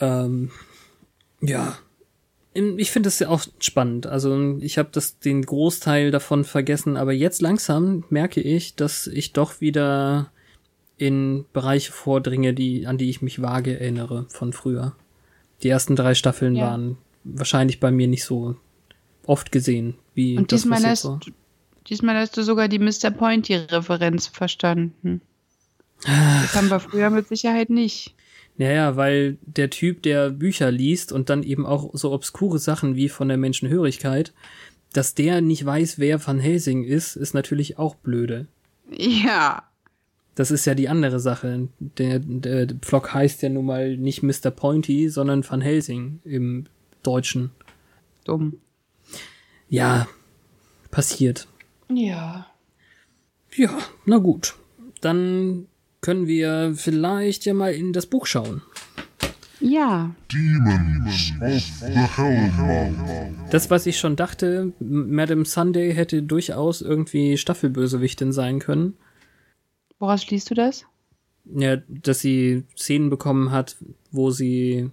[0.00, 0.50] Ähm,
[1.40, 1.78] ja.
[2.78, 4.06] Ich finde das ja auch spannend.
[4.06, 9.32] Also ich habe das den Großteil davon vergessen, aber jetzt langsam merke ich, dass ich
[9.32, 10.30] doch wieder
[10.96, 14.96] in Bereiche vordringe, die, an die ich mich vage erinnere von früher.
[15.62, 16.70] Die ersten drei Staffeln Ja.
[16.70, 18.56] waren wahrscheinlich bei mir nicht so
[19.26, 21.30] oft gesehen wie Und das, diesmal jetzt hast,
[21.88, 23.10] diesmal hast du sogar die Mr.
[23.10, 25.20] Pointy-Referenz verstanden.
[26.06, 26.42] Ah.
[26.42, 28.14] Das haben wir früher mit Sicherheit nicht.
[28.58, 33.08] Naja, weil der Typ, der Bücher liest und dann eben auch so obskure Sachen wie
[33.08, 34.32] von der Menschenhörigkeit,
[34.92, 38.46] dass der nicht weiß, wer Van Helsing ist, ist natürlich auch blöde.
[38.90, 39.64] Ja.
[40.34, 41.68] Das ist ja die andere Sache.
[41.78, 44.50] Der, der Pflock heißt ja nun mal nicht Mr.
[44.50, 46.66] Pointy, sondern Van Helsing im
[47.02, 47.50] Deutschen.
[48.24, 48.58] Dumm.
[49.68, 50.06] Ja,
[50.90, 51.48] passiert.
[51.88, 52.46] Ja.
[53.54, 54.54] Ja, na gut.
[55.00, 55.66] Dann
[56.06, 58.62] können wir vielleicht ja mal in das Buch schauen.
[59.58, 60.14] Ja.
[60.32, 63.50] Demons of the Hellmouth.
[63.50, 68.94] Das, was ich schon dachte, Madame Sunday hätte durchaus irgendwie Staffelbösewichtin sein können.
[69.98, 70.84] Woraus schließt du das?
[71.44, 73.74] Ja, dass sie Szenen bekommen hat,
[74.12, 74.92] wo sie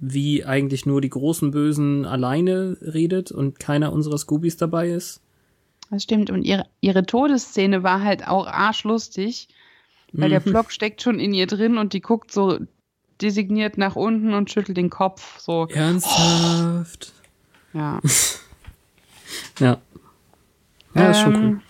[0.00, 5.20] wie eigentlich nur die großen Bösen alleine redet und keiner unserer Scoobies dabei ist.
[5.90, 6.30] Das stimmt.
[6.30, 9.46] Und ihre, ihre Todesszene war halt auch arschlustig,
[10.14, 12.58] weil der Block steckt schon in ihr drin und die guckt so
[13.20, 15.38] designiert nach unten und schüttelt den Kopf.
[15.38, 17.12] So, Ernsthaft?
[17.72, 18.00] ja.
[19.58, 19.78] Ja.
[20.94, 21.42] Ja, ist schon cool.
[21.42, 21.60] Ähm,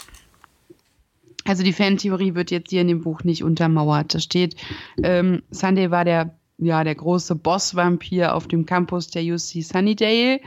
[1.47, 4.15] Also die Fantheorie wird jetzt hier in dem Buch nicht untermauert.
[4.15, 4.57] Da steht,
[5.03, 10.41] ähm, Sunday war der, ja, der große Boss-Vampir auf dem Campus der UC Sunnydale.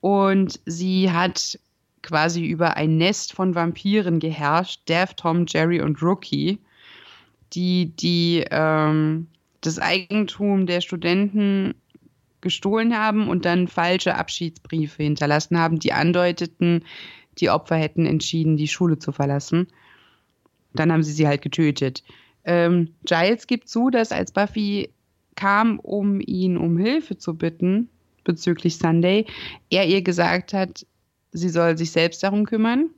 [0.00, 1.58] Und sie hat
[2.02, 6.58] quasi über ein Nest von Vampiren geherrscht, Death, Tom, Jerry und Rookie,
[7.54, 9.28] die, die ähm,
[9.60, 11.74] das Eigentum der Studenten
[12.40, 16.84] gestohlen haben und dann falsche Abschiedsbriefe hinterlassen haben, die andeuteten,
[17.38, 19.68] die Opfer hätten entschieden, die Schule zu verlassen.
[20.74, 22.04] Dann haben sie sie halt getötet.
[22.44, 24.90] Ähm, Giles gibt zu, dass als Buffy
[25.34, 27.88] kam, um ihn um Hilfe zu bitten
[28.24, 29.26] bezüglich Sunday,
[29.70, 30.86] er ihr gesagt hat,
[31.32, 32.90] sie soll sich selbst darum kümmern.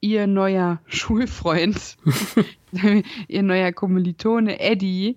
[0.00, 1.96] Ihr neuer Schulfreund,
[3.28, 5.16] ihr neuer Kommilitone Eddie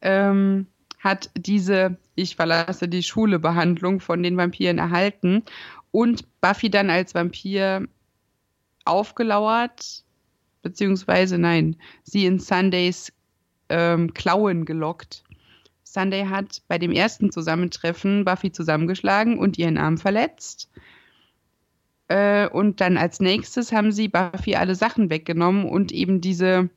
[0.00, 0.66] ähm,
[0.98, 5.42] hat diese Ich verlasse die Schule Behandlung von den Vampiren erhalten
[5.90, 7.86] und Buffy dann als Vampir
[8.84, 10.04] aufgelauert,
[10.62, 13.12] beziehungsweise nein, sie in Sundays
[13.68, 15.24] ähm, Klauen gelockt.
[15.84, 20.70] Sunday hat bei dem ersten Zusammentreffen Buffy zusammengeschlagen und ihren Arm verletzt.
[22.08, 26.70] Äh, und dann als nächstes haben sie Buffy alle Sachen weggenommen und eben diese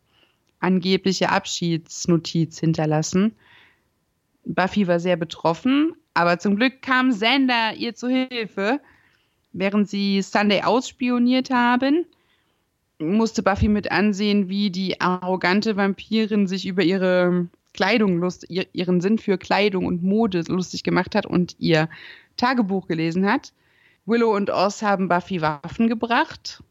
[0.59, 3.35] angebliche Abschiedsnotiz hinterlassen.
[4.45, 8.79] Buffy war sehr betroffen, aber zum Glück kam Xander ihr zu Hilfe.
[9.53, 12.05] Während sie Sunday ausspioniert haben,
[12.99, 19.01] musste Buffy mit ansehen, wie die arrogante Vampirin sich über ihre Kleidung lust, ihr, ihren
[19.01, 21.89] Sinn für Kleidung und Mode lustig gemacht hat und ihr
[22.37, 23.53] Tagebuch gelesen hat.
[24.05, 26.63] Willow und Oz haben Buffy Waffen gebracht,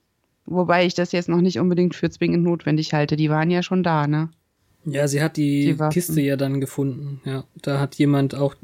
[0.47, 3.17] wobei ich das jetzt noch nicht unbedingt für zwingend notwendig halte.
[3.17, 4.31] Die waren ja schon da, ne?
[4.85, 5.89] Ja, sie hat die, Die.
[5.89, 7.21] Kiste ja dann gefunden.
[7.25, 8.55] Ja, da hat jemand auch,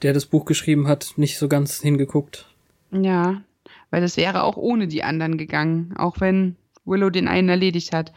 [0.00, 2.46] der das Buch geschrieben hat, nicht so ganz hingeguckt.
[2.90, 3.42] Ja,
[3.90, 8.12] weil das wäre auch ohne die anderen gegangen, auch wenn Willow den einen erledigt hat.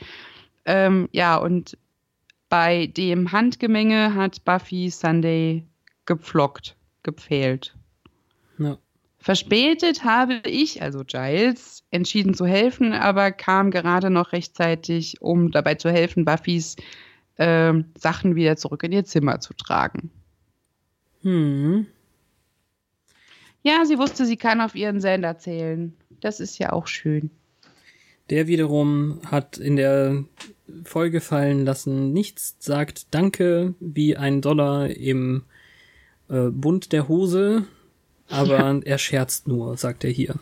[0.65, 1.77] Ähm, ja, und
[2.49, 5.65] bei dem Handgemenge hat Buffy Sunday
[6.05, 7.75] gepflockt, gepfählt.
[8.57, 8.77] Ja.
[9.25, 15.73] Verspätet habe ich, also Giles, entschieden zu helfen, aber kam gerade noch rechtzeitig, um dabei
[15.73, 16.75] zu helfen, Buffys
[17.39, 20.11] ähm, Sachen wieder zurück in ihr Zimmer zu tragen.
[21.23, 21.87] Hm.
[23.63, 25.95] Ja, sie wusste, sie kann auf ihren Sender zählen.
[26.21, 27.31] Das ist ja auch schön.
[28.29, 30.23] Der wiederum hat in der
[30.83, 35.45] Folge fallen lassen, nichts sagt Danke wie ein Dollar im
[36.29, 37.65] äh, Bund der Hose,
[38.29, 40.35] aber er scherzt nur, sagt er hier.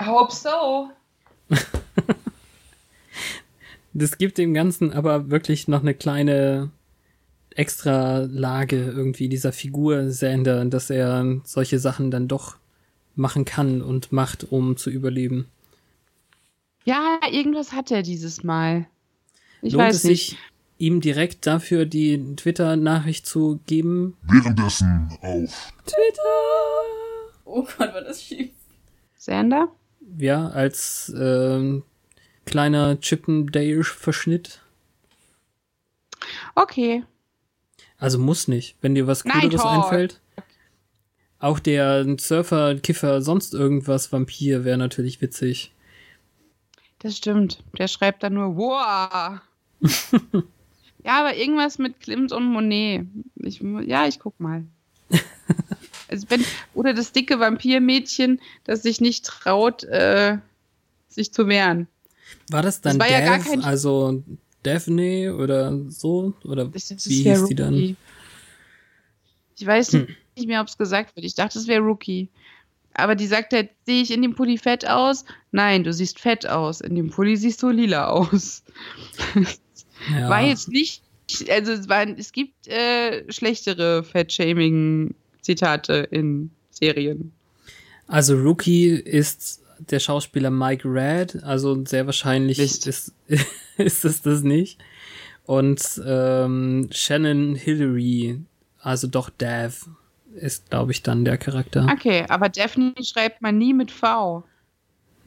[0.00, 0.90] Hope so.
[3.98, 6.70] Das gibt dem Ganzen aber wirklich noch eine kleine
[7.54, 12.56] extra Lage irgendwie dieser Figur Sander, dass er solche Sachen dann doch
[13.14, 15.48] machen kann und macht, um zu überleben.
[16.84, 18.86] Ja, irgendwas hat er dieses Mal.
[19.62, 20.28] Ich Lohnt weiß es nicht.
[20.30, 20.38] sich,
[20.78, 24.16] ihm direkt dafür die Twitter-Nachricht zu geben?
[24.22, 26.22] Währenddessen auf Twitter!
[27.44, 28.50] Oh Gott, war das schief.
[29.16, 29.68] Sander?
[30.18, 31.82] Ja, als ähm,
[32.44, 34.60] kleiner Chippendale-Verschnitt.
[36.54, 37.04] Okay.
[37.98, 39.70] Also muss nicht, wenn dir was Nein, Cooleres toll.
[39.70, 40.20] einfällt.
[41.38, 45.72] Auch der Surfer, Kiffer, sonst irgendwas Vampir wäre natürlich witzig.
[46.98, 47.62] Das stimmt.
[47.78, 49.40] Der schreibt dann nur, wow.
[51.06, 53.06] ja, aber irgendwas mit Klimt und Monet.
[53.36, 54.64] Ich, ja, ich guck mal.
[56.08, 56.44] also wenn,
[56.74, 60.38] oder das dicke Vampirmädchen, das sich nicht traut, äh,
[61.08, 61.86] sich zu wehren.
[62.50, 64.24] War das dann Das ja Dev, also
[64.64, 66.34] Daphne oder so?
[66.42, 67.74] Oder Das, das wie hieß die dann?
[67.74, 67.96] Hm.
[69.56, 71.24] Ich weiß nicht mehr, ob es gesagt wird.
[71.24, 72.28] Ich dachte, es wäre Rookie.
[72.94, 75.24] Aber die sagt halt, sehe ich in dem Pulli fett aus?
[75.52, 76.80] Nein, du siehst fett aus.
[76.80, 78.64] In dem Pulli siehst du lila aus.
[80.10, 80.28] Ja.
[80.28, 81.02] War jetzt nicht,
[81.48, 87.32] also es, war, es gibt äh, schlechtere Fat-Shaming-Zitate in Serien.
[88.06, 92.86] Also Rookie ist der Schauspieler Mike Rad, also sehr wahrscheinlich ist,
[93.76, 94.78] ist es das nicht.
[95.44, 98.40] Und ähm, Shannon Hillary,
[98.80, 99.88] also doch Dav,
[100.34, 101.86] ist, glaube ich, dann der Charakter.
[101.90, 104.44] Okay, aber Daphne schreibt man nie mit V.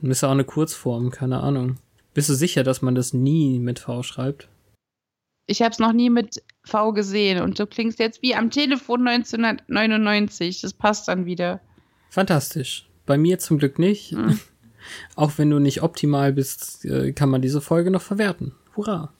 [0.01, 1.77] Ist ja auch eine Kurzform, keine Ahnung.
[2.13, 4.47] Bist du sicher, dass man das nie mit V schreibt?
[5.49, 9.07] Ich habe es noch nie mit V gesehen und du klingst jetzt wie am Telefon
[9.07, 10.61] 1999.
[10.61, 11.59] Das passt dann wieder.
[12.11, 12.87] Fantastisch.
[13.07, 14.11] Bei mir zum Glück nicht.
[14.11, 14.39] Hm.
[15.15, 18.53] Auch wenn du nicht optimal bist, äh, kann man diese Folge noch verwerten.
[18.75, 19.11] Hurra.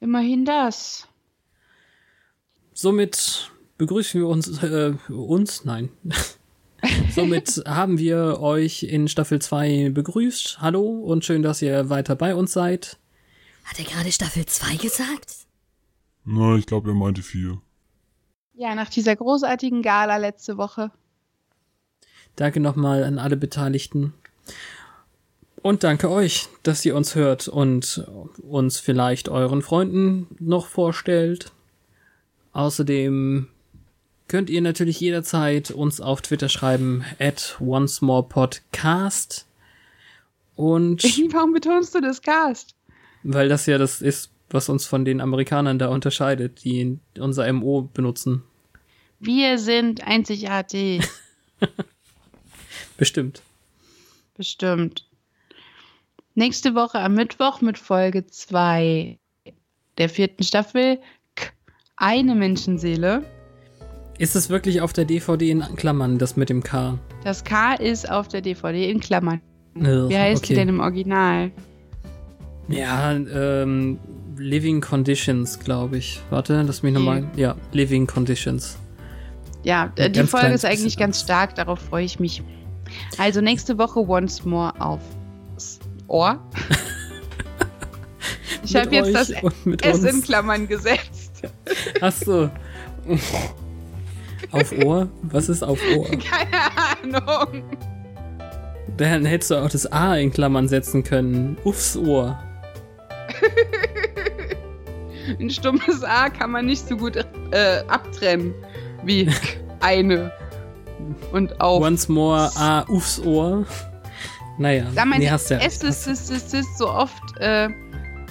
[0.00, 1.06] Immerhin das.
[2.72, 5.90] Somit begrüßen wir uns, äh, uns, nein.
[7.14, 10.60] Somit haben wir euch in Staffel 2 begrüßt.
[10.60, 12.99] Hallo und schön, dass ihr weiter bei uns seid.
[13.70, 15.46] Hat er gerade Staffel 2 gesagt?
[16.24, 17.62] Na, ich glaube, er meinte vier.
[18.52, 20.90] Ja, nach dieser großartigen Gala letzte Woche.
[22.34, 24.12] Danke nochmal an alle Beteiligten.
[25.62, 28.04] Und danke euch, dass ihr uns hört und
[28.42, 31.52] uns vielleicht euren Freunden noch vorstellt.
[32.52, 33.46] Außerdem
[34.26, 39.46] könnt ihr natürlich jederzeit uns auf Twitter schreiben, at oncemorepodcast.
[40.56, 42.74] Und Warum betonst du das Cast?
[43.22, 47.88] Weil das ja das ist, was uns von den Amerikanern da unterscheidet, die unser MO
[47.92, 48.42] benutzen.
[49.18, 51.06] Wir sind einzigartig.
[52.96, 53.42] Bestimmt.
[54.36, 55.06] Bestimmt.
[56.34, 59.18] Nächste Woche am Mittwoch mit Folge 2
[59.98, 60.98] der vierten Staffel
[61.34, 61.50] K
[61.96, 63.24] eine Menschenseele.
[64.18, 66.98] Ist es wirklich auf der DVD in Klammern, das mit dem K?
[67.24, 69.40] Das K ist auf der DVD in Klammern.
[69.76, 70.54] Ugh, Wie heißt okay.
[70.54, 71.52] die denn im Original?
[72.70, 73.98] Ja, ähm,
[74.36, 76.20] Living Conditions, glaube ich.
[76.30, 77.24] Warte, lass mich nochmal.
[77.36, 78.78] Ja, Living Conditions.
[79.62, 82.42] Ja, äh, die ganz Folge ist eigentlich ganz stark, darauf freue ich mich.
[83.18, 86.38] Also nächste Woche once more aufs Ohr.
[88.62, 90.22] Ich habe jetzt das S in.
[90.22, 91.42] Klammern gesetzt.
[92.00, 92.50] Ach so.
[94.52, 95.08] auf Ohr?
[95.22, 96.06] Was ist auf Ohr?
[96.18, 97.64] Keine Ahnung.
[98.96, 101.56] Dann hättest du auch das A in Klammern setzen können.
[101.64, 102.38] Uffs Ohr.
[105.38, 108.54] Ein stummes A kann man nicht so gut äh, abtrennen
[109.04, 109.28] wie
[109.80, 110.32] eine.
[111.32, 111.82] Und auf.
[111.82, 113.64] Once more A, uffs Ohr.
[114.58, 115.84] Naja, Da meine nee, hast ja S recht.
[115.84, 117.68] ist, ist, ist, ist so oft äh,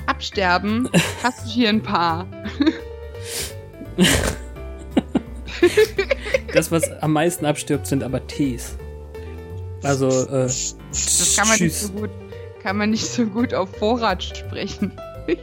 [0.05, 0.88] absterben,
[1.24, 2.28] hast du hier ein paar.
[6.53, 8.78] Das, was am meisten abstirbt, sind aber Ts.
[9.84, 11.82] Also, äh, Das kann man nicht tschüss.
[11.84, 12.10] so gut,
[12.62, 14.91] kann man nicht so gut auf Vorrat sprechen.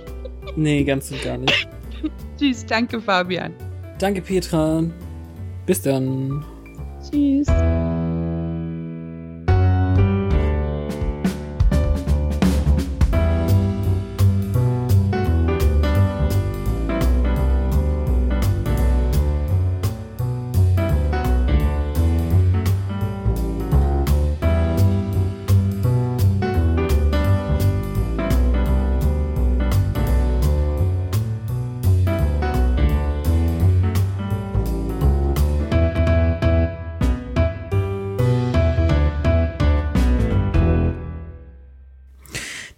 [0.54, 1.68] Nee, ganz und gar nicht.
[2.38, 3.52] Tschüss, danke Fabian.
[3.98, 4.84] Danke, Petra.
[5.66, 6.44] Bis dann.
[7.10, 7.46] Tschüss.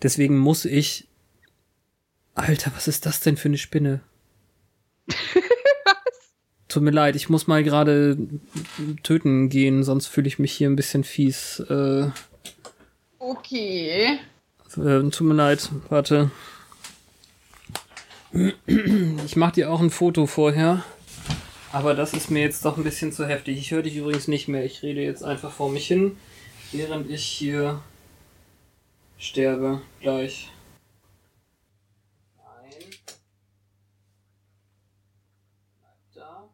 [0.09, 1.07] Deswegen muss ich.
[2.35, 4.01] Alter, was ist das denn für eine Spinne?
[6.69, 8.17] Tut mir leid, ich muss mal gerade
[9.03, 11.61] töten gehen, sonst fühle ich mich hier ein bisschen fies.
[11.61, 12.09] Äh,
[13.19, 14.19] Okay.
[14.79, 16.31] äh, tut mir leid, warte.
[19.27, 20.85] Ich mach dir auch ein Foto vorher.
[21.71, 23.59] Aber das ist mir jetzt doch ein bisschen zu heftig.
[23.59, 24.65] Ich höre dich übrigens nicht mehr.
[24.65, 26.17] Ich rede jetzt einfach vor mich hin,
[26.73, 27.83] während ich hier
[29.19, 29.83] sterbe.
[30.01, 30.51] Gleich.
[32.37, 32.85] Nein.
[35.81, 36.49] Bleib da.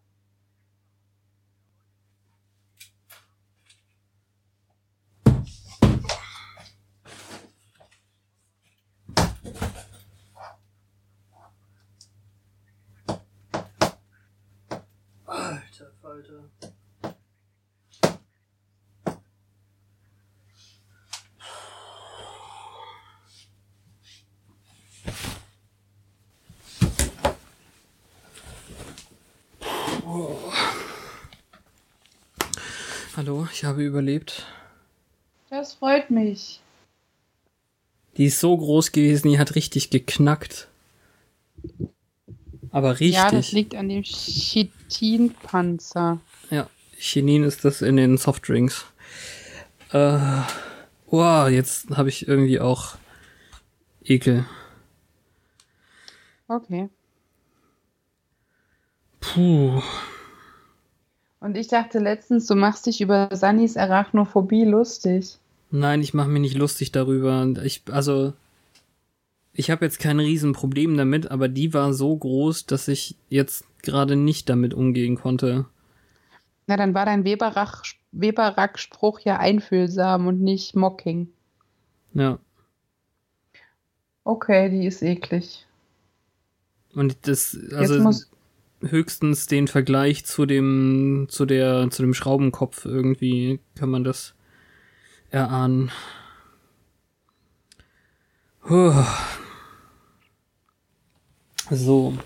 [15.26, 16.50] Alter Falter.
[30.06, 30.52] Oh.
[33.26, 34.44] Hallo, ich habe überlebt.
[35.48, 36.60] Das freut mich.
[38.18, 40.68] Die ist so groß gewesen, die hat richtig geknackt.
[42.70, 43.14] Aber richtig.
[43.14, 46.20] Ja, das liegt an dem Chitinpanzer.
[46.50, 46.68] Ja,
[46.98, 48.84] Chinin ist das in den Softdrinks.
[49.90, 50.42] Äh,
[51.06, 52.98] wow, jetzt habe ich irgendwie auch
[54.04, 54.44] Ekel.
[56.46, 56.90] Okay.
[59.18, 59.82] Puh.
[61.44, 65.36] Und ich dachte letztens, du machst dich über Sannys Arachnophobie lustig.
[65.70, 67.46] Nein, ich mache mich nicht lustig darüber.
[67.62, 68.32] Ich, also,
[69.52, 74.16] ich habe jetzt kein Riesenproblem damit, aber die war so groß, dass ich jetzt gerade
[74.16, 75.66] nicht damit umgehen konnte.
[76.66, 81.28] Na, dann war dein Weberack-Spruch ja einfühlsam und nicht mocking.
[82.14, 82.38] Ja.
[84.24, 85.66] Okay, die ist eklig.
[86.94, 88.30] Und das, Jetzt also muss,
[88.80, 94.34] höchstens den Vergleich zu dem, zu der, zu dem Schraubenkopf irgendwie kann man das
[95.30, 95.90] erahnen.
[98.60, 99.04] Puh.
[101.70, 102.16] So.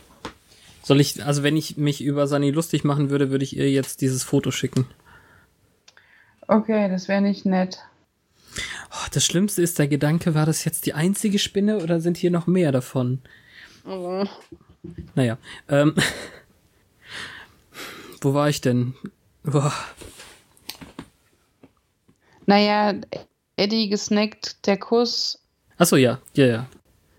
[0.83, 4.01] Soll ich, also wenn ich mich über Sani lustig machen würde, würde ich ihr jetzt
[4.01, 4.87] dieses Foto schicken.
[6.47, 7.79] okay, das wäre nicht nett.
[8.91, 12.31] Oh, das Schlimmste ist, der Gedanke, war das jetzt die einzige Spinne oder sind hier
[12.31, 13.21] noch mehr davon?
[15.15, 15.39] Naja,
[15.69, 15.95] ähm,
[18.21, 18.95] wo war ich denn?
[19.43, 19.73] Boah.
[22.47, 22.95] Naja,
[23.57, 25.43] Eddie gesnackt, der Kuss.
[25.77, 26.67] Achso, ja, ja, ja.